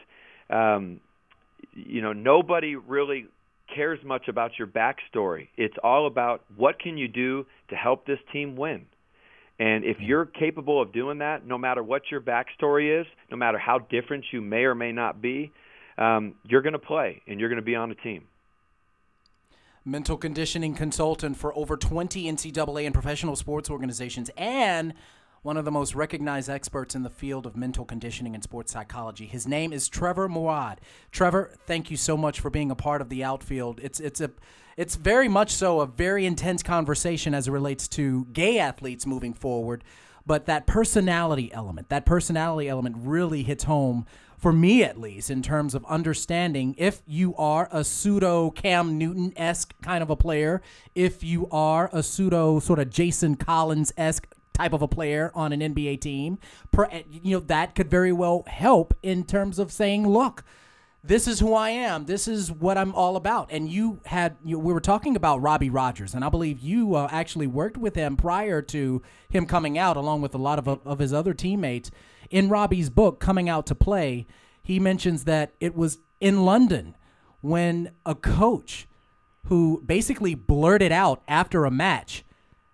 um 0.50 1.00
you 1.74 2.02
know 2.02 2.12
nobody 2.12 2.74
really 2.74 3.26
cares 3.74 3.98
much 4.04 4.28
about 4.28 4.52
your 4.58 4.66
backstory. 4.66 5.48
It's 5.56 5.76
all 5.84 6.06
about 6.06 6.42
what 6.56 6.78
can 6.80 6.96
you 6.96 7.06
do 7.06 7.46
to 7.68 7.76
help 7.76 8.06
this 8.06 8.18
team 8.32 8.56
win. 8.56 8.86
And 9.60 9.84
if 9.84 9.98
you're 10.00 10.24
capable 10.24 10.80
of 10.80 10.92
doing 10.92 11.18
that 11.18 11.46
no 11.46 11.58
matter 11.58 11.82
what 11.82 12.02
your 12.10 12.20
backstory 12.20 13.00
is 13.00 13.06
no 13.30 13.36
matter 13.36 13.58
how 13.58 13.80
different 13.90 14.24
you 14.32 14.40
may 14.40 14.62
or 14.62 14.74
may 14.74 14.92
not 14.92 15.20
be 15.20 15.52
um, 15.98 16.34
you're 16.44 16.62
going 16.62 16.74
to 16.74 16.78
play 16.78 17.20
and 17.26 17.40
you're 17.40 17.48
going 17.48 17.60
to 17.60 17.64
be 17.64 17.74
on 17.74 17.90
a 17.90 17.94
team 17.96 18.24
mental 19.88 20.16
conditioning 20.16 20.74
consultant 20.74 21.36
for 21.36 21.56
over 21.56 21.76
20 21.76 22.30
NCAA 22.30 22.84
and 22.84 22.94
professional 22.94 23.36
sports 23.36 23.70
organizations, 23.70 24.30
and 24.36 24.94
one 25.42 25.56
of 25.56 25.64
the 25.64 25.70
most 25.70 25.94
recognized 25.94 26.50
experts 26.50 26.94
in 26.94 27.04
the 27.04 27.10
field 27.10 27.46
of 27.46 27.56
mental 27.56 27.84
conditioning 27.84 28.34
and 28.34 28.42
sports 28.42 28.72
psychology. 28.72 29.26
His 29.26 29.46
name 29.46 29.72
is 29.72 29.88
Trevor 29.88 30.28
Moawad. 30.28 30.78
Trevor, 31.10 31.54
thank 31.66 31.90
you 31.90 31.96
so 31.96 32.16
much 32.16 32.40
for 32.40 32.50
being 32.50 32.70
a 32.70 32.74
part 32.74 33.00
of 33.00 33.08
the 33.08 33.24
outfield. 33.24 33.80
It's 33.82 34.00
it's 34.00 34.20
a 34.20 34.30
it's 34.76 34.96
very 34.96 35.28
much 35.28 35.52
so 35.52 35.80
a 35.80 35.86
very 35.86 36.26
intense 36.26 36.62
conversation 36.62 37.34
as 37.34 37.48
it 37.48 37.52
relates 37.52 37.88
to 37.88 38.26
gay 38.26 38.58
athletes 38.58 39.06
moving 39.06 39.32
forward, 39.32 39.84
but 40.26 40.46
that 40.46 40.66
personality 40.66 41.52
element, 41.52 41.88
that 41.88 42.04
personality 42.04 42.68
element 42.68 42.96
really 42.98 43.42
hits 43.42 43.64
home 43.64 44.06
for 44.38 44.52
me 44.52 44.84
at 44.84 44.98
least, 44.98 45.30
in 45.30 45.42
terms 45.42 45.74
of 45.74 45.84
understanding 45.86 46.74
if 46.78 47.02
you 47.06 47.34
are 47.36 47.68
a 47.72 47.82
pseudo 47.82 48.50
Cam 48.50 48.96
Newton 48.96 49.32
esque 49.36 49.74
kind 49.82 50.02
of 50.02 50.10
a 50.10 50.16
player, 50.16 50.62
if 50.94 51.24
you 51.24 51.48
are 51.50 51.90
a 51.92 52.02
pseudo 52.02 52.60
sort 52.60 52.78
of 52.78 52.88
Jason 52.88 53.34
Collins 53.34 53.92
esque 53.96 54.32
type 54.54 54.72
of 54.72 54.80
a 54.80 54.88
player 54.88 55.32
on 55.34 55.52
an 55.52 55.60
NBA 55.60 56.00
team, 56.00 56.38
you 57.10 57.36
know, 57.36 57.40
that 57.40 57.74
could 57.74 57.90
very 57.90 58.12
well 58.12 58.44
help 58.46 58.94
in 59.02 59.24
terms 59.24 59.58
of 59.58 59.72
saying, 59.72 60.06
look, 60.06 60.44
this 61.04 61.28
is 61.28 61.38
who 61.40 61.54
I 61.54 61.70
am. 61.70 62.06
This 62.06 62.26
is 62.26 62.50
what 62.50 62.76
I'm 62.76 62.94
all 62.94 63.16
about. 63.16 63.48
And 63.50 63.68
you 63.68 64.00
had, 64.06 64.36
you, 64.44 64.58
we 64.58 64.72
were 64.72 64.80
talking 64.80 65.14
about 65.16 65.40
Robbie 65.40 65.70
Rogers, 65.70 66.14
and 66.14 66.24
I 66.24 66.28
believe 66.28 66.58
you 66.58 66.94
uh, 66.96 67.08
actually 67.10 67.46
worked 67.46 67.76
with 67.76 67.94
him 67.94 68.16
prior 68.16 68.60
to 68.62 69.02
him 69.28 69.46
coming 69.46 69.78
out, 69.78 69.96
along 69.96 70.22
with 70.22 70.34
a 70.34 70.38
lot 70.38 70.58
of, 70.58 70.66
of 70.66 70.98
his 70.98 71.12
other 71.12 71.34
teammates. 71.34 71.90
In 72.30 72.48
Robbie's 72.48 72.90
book, 72.90 73.20
Coming 73.20 73.48
Out 73.48 73.64
to 73.66 73.74
Play, 73.74 74.26
he 74.62 74.80
mentions 74.80 75.24
that 75.24 75.52
it 75.60 75.74
was 75.74 75.98
in 76.20 76.44
London 76.44 76.96
when 77.40 77.92
a 78.04 78.14
coach 78.14 78.88
who 79.46 79.82
basically 79.86 80.34
blurted 80.34 80.92
out 80.92 81.22
after 81.28 81.64
a 81.64 81.70
match 81.70 82.24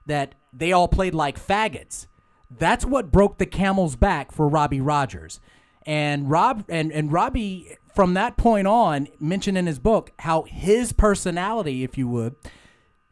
that 0.07 0.35
they 0.53 0.73
all 0.73 0.89
played 0.89 1.15
like 1.15 1.39
faggots. 1.39 2.07
That's 2.51 2.85
what 2.85 3.13
broke 3.13 3.39
the 3.39 3.47
camel's 3.47 3.97
back 3.97 4.33
for 4.33 4.49
Robbie 4.49 4.81
Rogers. 4.81 5.41
And 5.87 6.31
Rob 6.31 6.65
and, 6.69 6.91
and 6.91 7.13
Robbie 7.13 7.77
from 7.95 8.15
that 8.15 8.37
point 8.37 8.67
on 8.67 9.09
mentioned 9.21 9.57
in 9.57 9.67
his 9.67 9.79
book 9.79 10.13
how 10.21 10.43
his 10.43 10.93
personality, 10.93 11.85
if 11.85 11.97
you 11.97 12.09
would, 12.09 12.35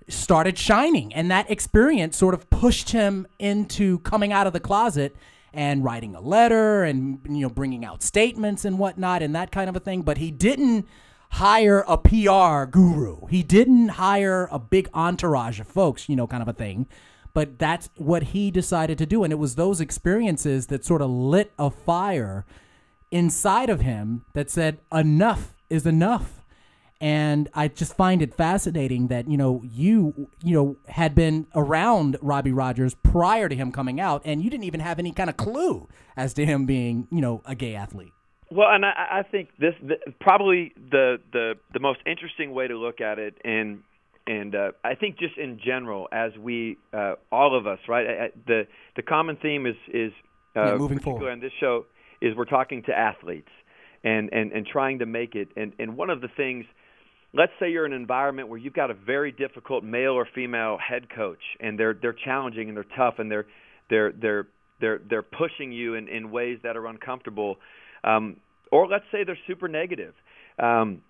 started 0.09 0.59
shining 0.59 1.13
and 1.15 1.31
that 1.31 1.51
experience 1.51 2.17
sort 2.17 2.35
of 2.35 2.51
pushed 2.51 2.91
him 2.91 3.27
into 3.39 4.01
coming 4.01 4.33
out 4.33 4.47
of 4.47 4.53
the 4.53 4.61
closet 4.61 5.17
and 5.55 5.85
writing 5.85 6.15
a 6.15 6.21
letter 6.21 6.83
and 6.83 7.21
you 7.29 7.43
know 7.43 7.49
bringing 7.49 7.85
out 7.85 8.03
statements 8.03 8.65
and 8.65 8.79
whatnot 8.79 9.23
and 9.23 9.35
that 9.35 9.53
kind 9.53 9.69
of 9.69 9.77
a 9.77 9.81
thing. 9.81 10.03
But 10.03 10.19
he 10.19 10.31
didn't 10.31 10.87
hire 11.33 11.85
a 11.89 11.97
PR 11.97 12.71
guru. 12.71 13.27
He 13.27 13.43
didn't 13.43 13.89
hire 13.91 14.49
a 14.51 14.59
big 14.59 14.89
entourage 14.93 15.61
of 15.61 15.67
folks, 15.67 16.09
you 16.09 16.17
know, 16.17 16.27
kind 16.27 16.43
of 16.43 16.49
a 16.49 16.53
thing. 16.53 16.87
But 17.35 17.59
that's 17.59 17.89
what 17.97 18.23
he 18.23 18.51
decided 18.51 18.99
to 18.99 19.07
do, 19.07 19.25
and 19.25 19.33
it 19.33 19.37
was 19.37 19.55
those 19.55 19.81
experiences 19.81 20.67
that 20.67 20.85
sort 20.85 21.01
of 21.01 21.09
lit 21.09 21.53
a 21.59 21.71
fire 21.71 22.45
inside 23.13 23.71
of 23.71 23.83
him 23.83 24.25
that 24.33 24.51
said 24.51 24.79
enough 24.91 25.55
is 25.71 25.87
enough 25.87 26.43
and 27.03 27.49
I 27.53 27.67
just 27.67 27.97
find 27.97 28.23
it 28.23 28.33
fascinating 28.33 29.09
that 29.09 29.29
you 29.29 29.37
know 29.37 29.61
you 29.65 30.31
you 30.43 30.55
know 30.55 30.77
had 30.87 31.17
been 31.17 31.49
around 31.53 32.17
Robbie 32.23 32.53
Rogers 32.53 32.95
prior 32.95 33.49
to 33.49 33.57
him 33.57 33.73
coming 33.73 33.99
out, 33.99 34.23
and 34.25 34.41
you 34.41 34.49
didn't 34.49 34.65
even 34.65 34.79
have 34.79 35.01
any 35.01 35.11
kind 35.11 35.29
of 35.29 35.37
clue 35.37 35.89
as 36.17 36.33
to 36.35 36.47
him 36.47 36.65
being 36.65 37.09
you 37.11 37.21
know 37.21 37.43
a 37.45 37.57
gay 37.57 37.75
athlete. 37.75 38.13
Well, 38.53 38.69
and 38.71 38.87
I, 38.87 39.19
I 39.19 39.23
think 39.29 39.49
this 39.59 39.75
the, 39.83 39.97
probably 40.21 40.75
the 40.77 41.19
the 41.33 41.55
the 41.73 41.81
most 41.81 41.99
interesting 42.07 42.55
way 42.55 42.69
to 42.69 42.79
look 42.79 43.01
at 43.01 43.19
it, 43.19 43.35
and 43.45 43.83
and 44.29 44.55
uh, 44.55 44.71
I 44.85 44.95
think 44.95 45.19
just 45.19 45.37
in 45.37 45.59
general, 45.59 46.07
as 46.13 46.31
we 46.39 46.79
uh, 46.93 47.15
all 47.33 47.59
of 47.59 47.67
us, 47.67 47.81
right? 47.89 48.33
The 48.47 48.69
the 48.95 49.03
common 49.03 49.39
theme 49.43 49.67
is 49.67 49.75
is 49.93 50.13
uh, 50.55 50.67
yeah, 50.67 50.77
moving 50.77 51.01
forward 51.01 51.33
on 51.33 51.41
this 51.41 51.53
show 51.59 51.87
is 52.23 52.37
we're 52.37 52.45
talking 52.45 52.83
to 52.85 52.93
athletes 52.97 53.51
and 54.05 54.33
and 54.33 54.53
and 54.53 54.67
trying 54.67 55.01
to 55.01 55.07
make 55.07 55.35
it. 55.35 55.49
And 55.57 55.73
and 55.79 55.97
one 55.97 56.09
of 56.09 56.21
the 56.21 56.29
things, 56.37 56.65
let's 57.35 57.53
say 57.61 57.71
you're 57.71 57.85
in 57.85 57.93
an 57.93 58.01
environment 58.01 58.49
where 58.49 58.59
you've 58.59 58.75
got 58.75 58.91
a 58.91 58.95
very 58.95 59.33
difficult 59.33 59.85
male 59.85 60.13
or 60.13 60.27
female 60.35 60.79
head 60.79 61.09
coach, 61.15 61.43
and 61.61 61.79
they're 61.79 61.95
they're 62.01 62.17
challenging 62.25 62.69
and 62.69 62.77
they're 62.77 62.97
tough 62.97 63.15
and 63.19 63.31
they're 63.31 63.47
they're 63.91 64.13
they're 64.13 64.47
they're 64.81 65.01
they're 65.11 65.23
pushing 65.23 65.73
you 65.73 65.95
in 65.95 66.09
in 66.09 66.31
ways 66.31 66.59
that 66.63 66.77
are 66.77 66.87
uncomfortable. 66.87 67.57
Um, 68.05 68.37
or 68.71 68.87
let's 68.87 69.05
say 69.13 69.25
they're 69.25 69.39
super 69.47 69.69
negative. 69.69 70.15
Um, 70.59 71.03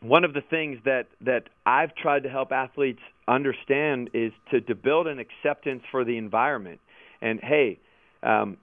one 0.00 0.24
of 0.24 0.34
the 0.34 0.42
things 0.50 0.78
that 0.84 1.06
that 1.20 1.44
I've 1.64 1.94
tried 1.94 2.24
to 2.24 2.28
help 2.28 2.52
athletes 2.52 3.00
understand 3.28 4.10
is 4.12 4.32
to 4.50 4.60
to 4.62 4.74
build 4.74 5.06
an 5.06 5.18
acceptance 5.18 5.82
for 5.90 6.04
the 6.04 6.16
environment. 6.16 6.80
And 7.22 7.40
hey, 7.40 7.78
um, 8.22 8.58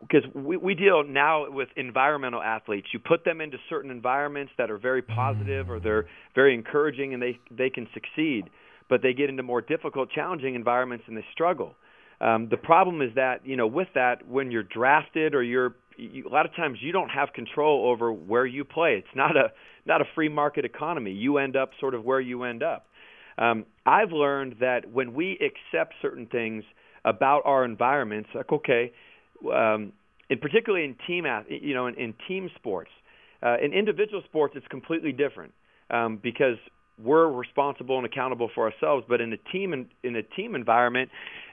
because 0.00 0.22
we, 0.34 0.56
we 0.56 0.74
deal 0.74 1.02
now 1.04 1.50
with 1.50 1.68
environmental 1.76 2.42
athletes. 2.42 2.88
You 2.92 2.98
put 2.98 3.24
them 3.24 3.40
into 3.40 3.56
certain 3.68 3.90
environments 3.90 4.52
that 4.58 4.70
are 4.70 4.78
very 4.78 5.02
positive 5.02 5.70
or 5.70 5.80
they're 5.80 6.06
very 6.34 6.54
encouraging 6.54 7.14
and 7.14 7.22
they 7.22 7.38
they 7.50 7.70
can 7.70 7.88
succeed, 7.94 8.50
but 8.88 9.02
they 9.02 9.12
get 9.12 9.30
into 9.30 9.42
more 9.42 9.60
difficult, 9.60 10.10
challenging 10.10 10.54
environments 10.54 11.04
and 11.08 11.16
they 11.16 11.24
struggle. 11.32 11.74
Um, 12.20 12.48
the 12.50 12.56
problem 12.56 13.00
is 13.00 13.10
that 13.14 13.46
you 13.46 13.56
know 13.56 13.66
with 13.66 13.88
that 13.94 14.26
when 14.28 14.50
you're 14.50 14.62
drafted 14.64 15.34
or 15.34 15.42
you're 15.42 15.74
you, 15.96 16.26
a 16.28 16.32
lot 16.32 16.46
of 16.46 16.54
times 16.54 16.78
you 16.80 16.92
don't 16.92 17.10
have 17.10 17.32
control 17.32 17.90
over 17.90 18.12
where 18.12 18.46
you 18.46 18.64
play. 18.64 18.94
It's 18.94 19.16
not 19.16 19.36
a 19.36 19.52
not 19.86 20.00
a 20.00 20.04
free 20.14 20.28
market 20.28 20.64
economy. 20.64 21.12
You 21.12 21.38
end 21.38 21.56
up 21.56 21.70
sort 21.80 21.94
of 21.94 22.04
where 22.04 22.20
you 22.20 22.44
end 22.44 22.62
up. 22.62 22.86
Um, 23.38 23.66
I've 23.86 24.10
learned 24.10 24.56
that 24.60 24.90
when 24.90 25.14
we 25.14 25.38
accept 25.40 25.94
certain 26.02 26.26
things 26.26 26.64
about 27.04 27.42
our 27.44 27.64
environments, 27.64 28.30
like 28.34 28.52
okay, 28.52 28.92
um, 29.46 29.92
and 30.30 30.40
particularly 30.40 30.84
in 30.84 30.96
team, 31.06 31.24
you 31.48 31.74
know, 31.74 31.86
in, 31.86 31.94
in 31.94 32.14
team 32.26 32.50
sports, 32.56 32.90
uh, 33.42 33.56
in 33.62 33.72
individual 33.72 34.22
sports, 34.28 34.54
it's 34.56 34.66
completely 34.68 35.12
different 35.12 35.52
um, 35.90 36.18
because 36.22 36.56
we're 37.02 37.30
responsible 37.30 37.96
and 37.96 38.06
accountable 38.06 38.50
for 38.54 38.70
ourselves. 38.70 39.04
But 39.08 39.20
in 39.20 39.32
a 39.32 39.36
team 39.52 39.72
in, 39.72 39.86
in 40.02 40.16
a 40.16 40.22
team 40.22 40.54
environment, 40.54 41.10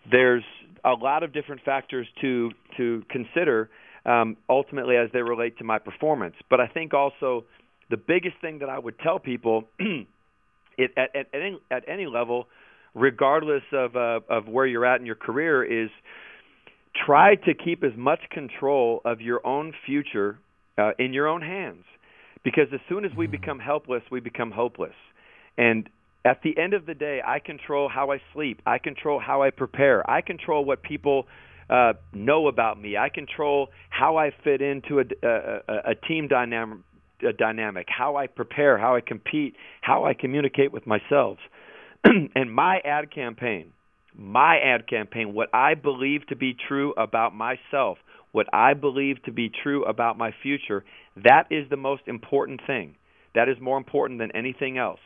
there's 0.09 0.43
a 0.83 0.93
lot 0.93 1.23
of 1.23 1.33
different 1.33 1.61
factors 1.63 2.07
to 2.21 2.51
to 2.77 3.03
consider 3.09 3.69
um, 4.05 4.37
ultimately 4.49 4.97
as 4.97 5.09
they 5.13 5.21
relate 5.21 5.57
to 5.57 5.63
my 5.63 5.79
performance. 5.79 6.35
But 6.49 6.59
I 6.59 6.67
think 6.67 6.93
also 6.93 7.45
the 7.89 7.97
biggest 7.97 8.35
thing 8.41 8.59
that 8.59 8.69
I 8.69 8.79
would 8.79 8.99
tell 8.99 9.19
people 9.19 9.65
it, 10.77 10.91
at, 10.97 11.15
at, 11.15 11.27
at, 11.33 11.41
any, 11.41 11.59
at 11.71 11.83
any 11.87 12.05
level, 12.05 12.47
regardless 12.93 13.63
of, 13.71 13.95
uh, 13.95 14.19
of 14.29 14.47
where 14.47 14.65
you're 14.65 14.85
at 14.85 14.99
in 14.99 15.05
your 15.05 15.15
career, 15.15 15.63
is 15.63 15.89
try 17.05 17.35
to 17.35 17.53
keep 17.53 17.83
as 17.83 17.91
much 17.97 18.19
control 18.31 19.01
of 19.05 19.21
your 19.21 19.45
own 19.45 19.73
future 19.85 20.39
uh, 20.77 20.91
in 20.99 21.13
your 21.13 21.27
own 21.27 21.41
hands. 21.41 21.83
Because 22.43 22.67
as 22.73 22.79
soon 22.87 23.05
as 23.05 23.11
we 23.17 23.25
mm-hmm. 23.25 23.31
become 23.31 23.59
helpless, 23.59 24.03
we 24.11 24.19
become 24.19 24.51
hopeless. 24.51 24.93
And 25.57 25.89
at 26.23 26.41
the 26.43 26.57
end 26.57 26.73
of 26.73 26.85
the 26.85 26.93
day, 26.93 27.21
I 27.25 27.39
control 27.39 27.89
how 27.89 28.11
I 28.11 28.19
sleep. 28.33 28.61
I 28.65 28.77
control 28.77 29.19
how 29.19 29.43
I 29.43 29.51
prepare. 29.51 30.07
I 30.09 30.21
control 30.21 30.65
what 30.65 30.83
people 30.83 31.27
uh, 31.69 31.93
know 32.13 32.47
about 32.47 32.79
me. 32.79 32.97
I 32.97 33.09
control 33.09 33.69
how 33.89 34.17
I 34.17 34.31
fit 34.43 34.61
into 34.61 34.99
a, 34.99 35.03
a, 35.27 35.91
a 35.91 35.95
team 36.07 36.27
dynamic, 36.27 36.79
a 37.27 37.33
dynamic, 37.33 37.87
how 37.89 38.15
I 38.15 38.27
prepare, 38.27 38.77
how 38.77 38.95
I 38.95 39.01
compete, 39.01 39.55
how 39.81 40.05
I 40.05 40.13
communicate 40.13 40.71
with 40.71 40.85
myself. 40.85 41.37
and 42.03 42.53
my 42.53 42.79
ad 42.85 43.13
campaign, 43.13 43.71
my 44.17 44.57
ad 44.57 44.87
campaign, 44.87 45.33
what 45.33 45.49
I 45.53 45.73
believe 45.73 46.25
to 46.27 46.35
be 46.35 46.55
true 46.67 46.93
about 46.97 47.35
myself, 47.35 47.97
what 48.31 48.47
I 48.53 48.73
believe 48.73 49.21
to 49.23 49.31
be 49.31 49.49
true 49.63 49.85
about 49.85 50.17
my 50.17 50.33
future, 50.43 50.83
that 51.23 51.45
is 51.51 51.69
the 51.69 51.77
most 51.77 52.03
important 52.07 52.61
thing. 52.65 52.95
That 53.33 53.49
is 53.49 53.57
more 53.61 53.77
important 53.77 54.19
than 54.19 54.31
anything 54.35 54.77
else. 54.77 54.99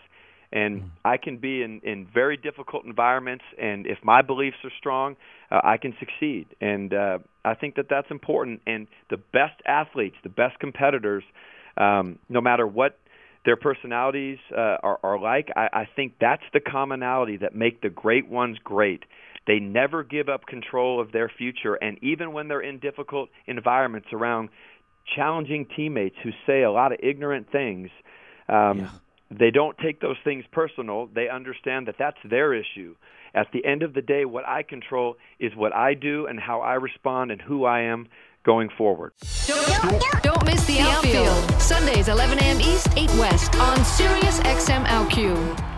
And 0.52 0.82
mm. 0.82 0.90
I 1.06 1.18
can 1.18 1.38
be 1.38 1.62
in, 1.62 1.82
in 1.84 2.08
very 2.12 2.38
difficult 2.38 2.86
environments, 2.86 3.44
and 3.62 3.86
if 3.86 4.00
my 4.04 4.22
beliefs 4.24 4.58
are 4.64 4.72
strong, 4.80 5.16
uh, 5.52 5.62
I 5.64 5.78
can 5.78 5.94
succeed. 6.00 6.48
And 6.60 6.94
uh, 6.94 7.20
I 7.46 7.54
think 7.54 7.76
that 7.76 7.86
that's 7.90 8.10
important. 8.10 8.62
And 8.66 8.88
the 9.10 9.18
best 9.18 9.62
athletes, 9.68 10.16
the 10.24 10.30
best 10.30 10.60
competitors, 10.60 11.24
um, 11.78 12.18
no 12.30 12.42
matter 12.42 12.66
what 12.66 12.98
their 13.46 13.56
personalities 13.56 14.38
uh, 14.52 14.78
are, 14.84 15.00
are 15.04 15.20
like, 15.20 15.50
I, 15.56 15.70
I 15.74 15.90
think 15.96 16.14
that's 16.20 16.44
the 16.54 16.60
commonality 16.60 17.38
that 17.38 17.56
make 17.56 17.82
the 17.82 17.90
great 17.90 18.28
ones 18.28 18.58
great. 18.64 19.04
They 19.48 19.60
never 19.60 20.04
give 20.04 20.30
up 20.30 20.46
control 20.46 21.02
of 21.02 21.12
their 21.12 21.30
future, 21.30 21.76
and 21.76 21.98
even 22.04 22.34
when 22.34 22.48
they're 22.48 22.62
in 22.62 22.80
difficult 22.80 23.30
environments 23.48 24.10
around 24.14 24.50
challenging 25.16 25.66
teammates 25.76 26.16
who 26.24 26.30
say 26.46 26.62
a 26.62 26.72
lot 26.72 26.92
of 26.92 27.00
ignorant 27.02 27.52
things, 27.52 27.90
um, 28.48 28.80
yeah 28.80 28.90
they 29.32 29.52
don't 29.52 29.78
take 29.78 30.02
those 30.02 30.18
things 30.24 30.44
personal. 30.52 31.08
They 31.14 31.30
understand 31.30 31.88
that 31.88 31.96
that's 32.00 32.18
their 32.24 32.54
issue. 32.54 32.96
At 33.34 33.48
the 33.54 33.64
end 33.64 33.84
of 33.84 33.94
the 33.94 34.02
day, 34.02 34.26
what 34.26 34.48
I 34.48 34.64
control 34.64 35.18
is 35.40 35.56
what 35.56 35.74
I 35.74 35.94
do 35.94 36.26
and 36.26 36.40
how 36.40 36.62
I 36.62 36.76
respond 36.76 37.30
and 37.30 37.40
who 37.40 37.64
I 37.64 37.82
am 37.82 38.08
going 38.44 38.70
forward. 38.78 39.14
Don't, 39.48 40.24
don't 40.24 40.46
miss 40.46 40.66
the 40.66 40.80
outfield. 40.80 41.62
Sundays, 41.62 42.08
11 42.08 42.40
a.m. 42.40 42.62
East, 42.62 42.88
8 42.96 43.10
West 43.16 43.56
on 43.60 43.84
Sirius 43.84 44.40
XM 44.42 44.86
OutQ. 44.86 45.69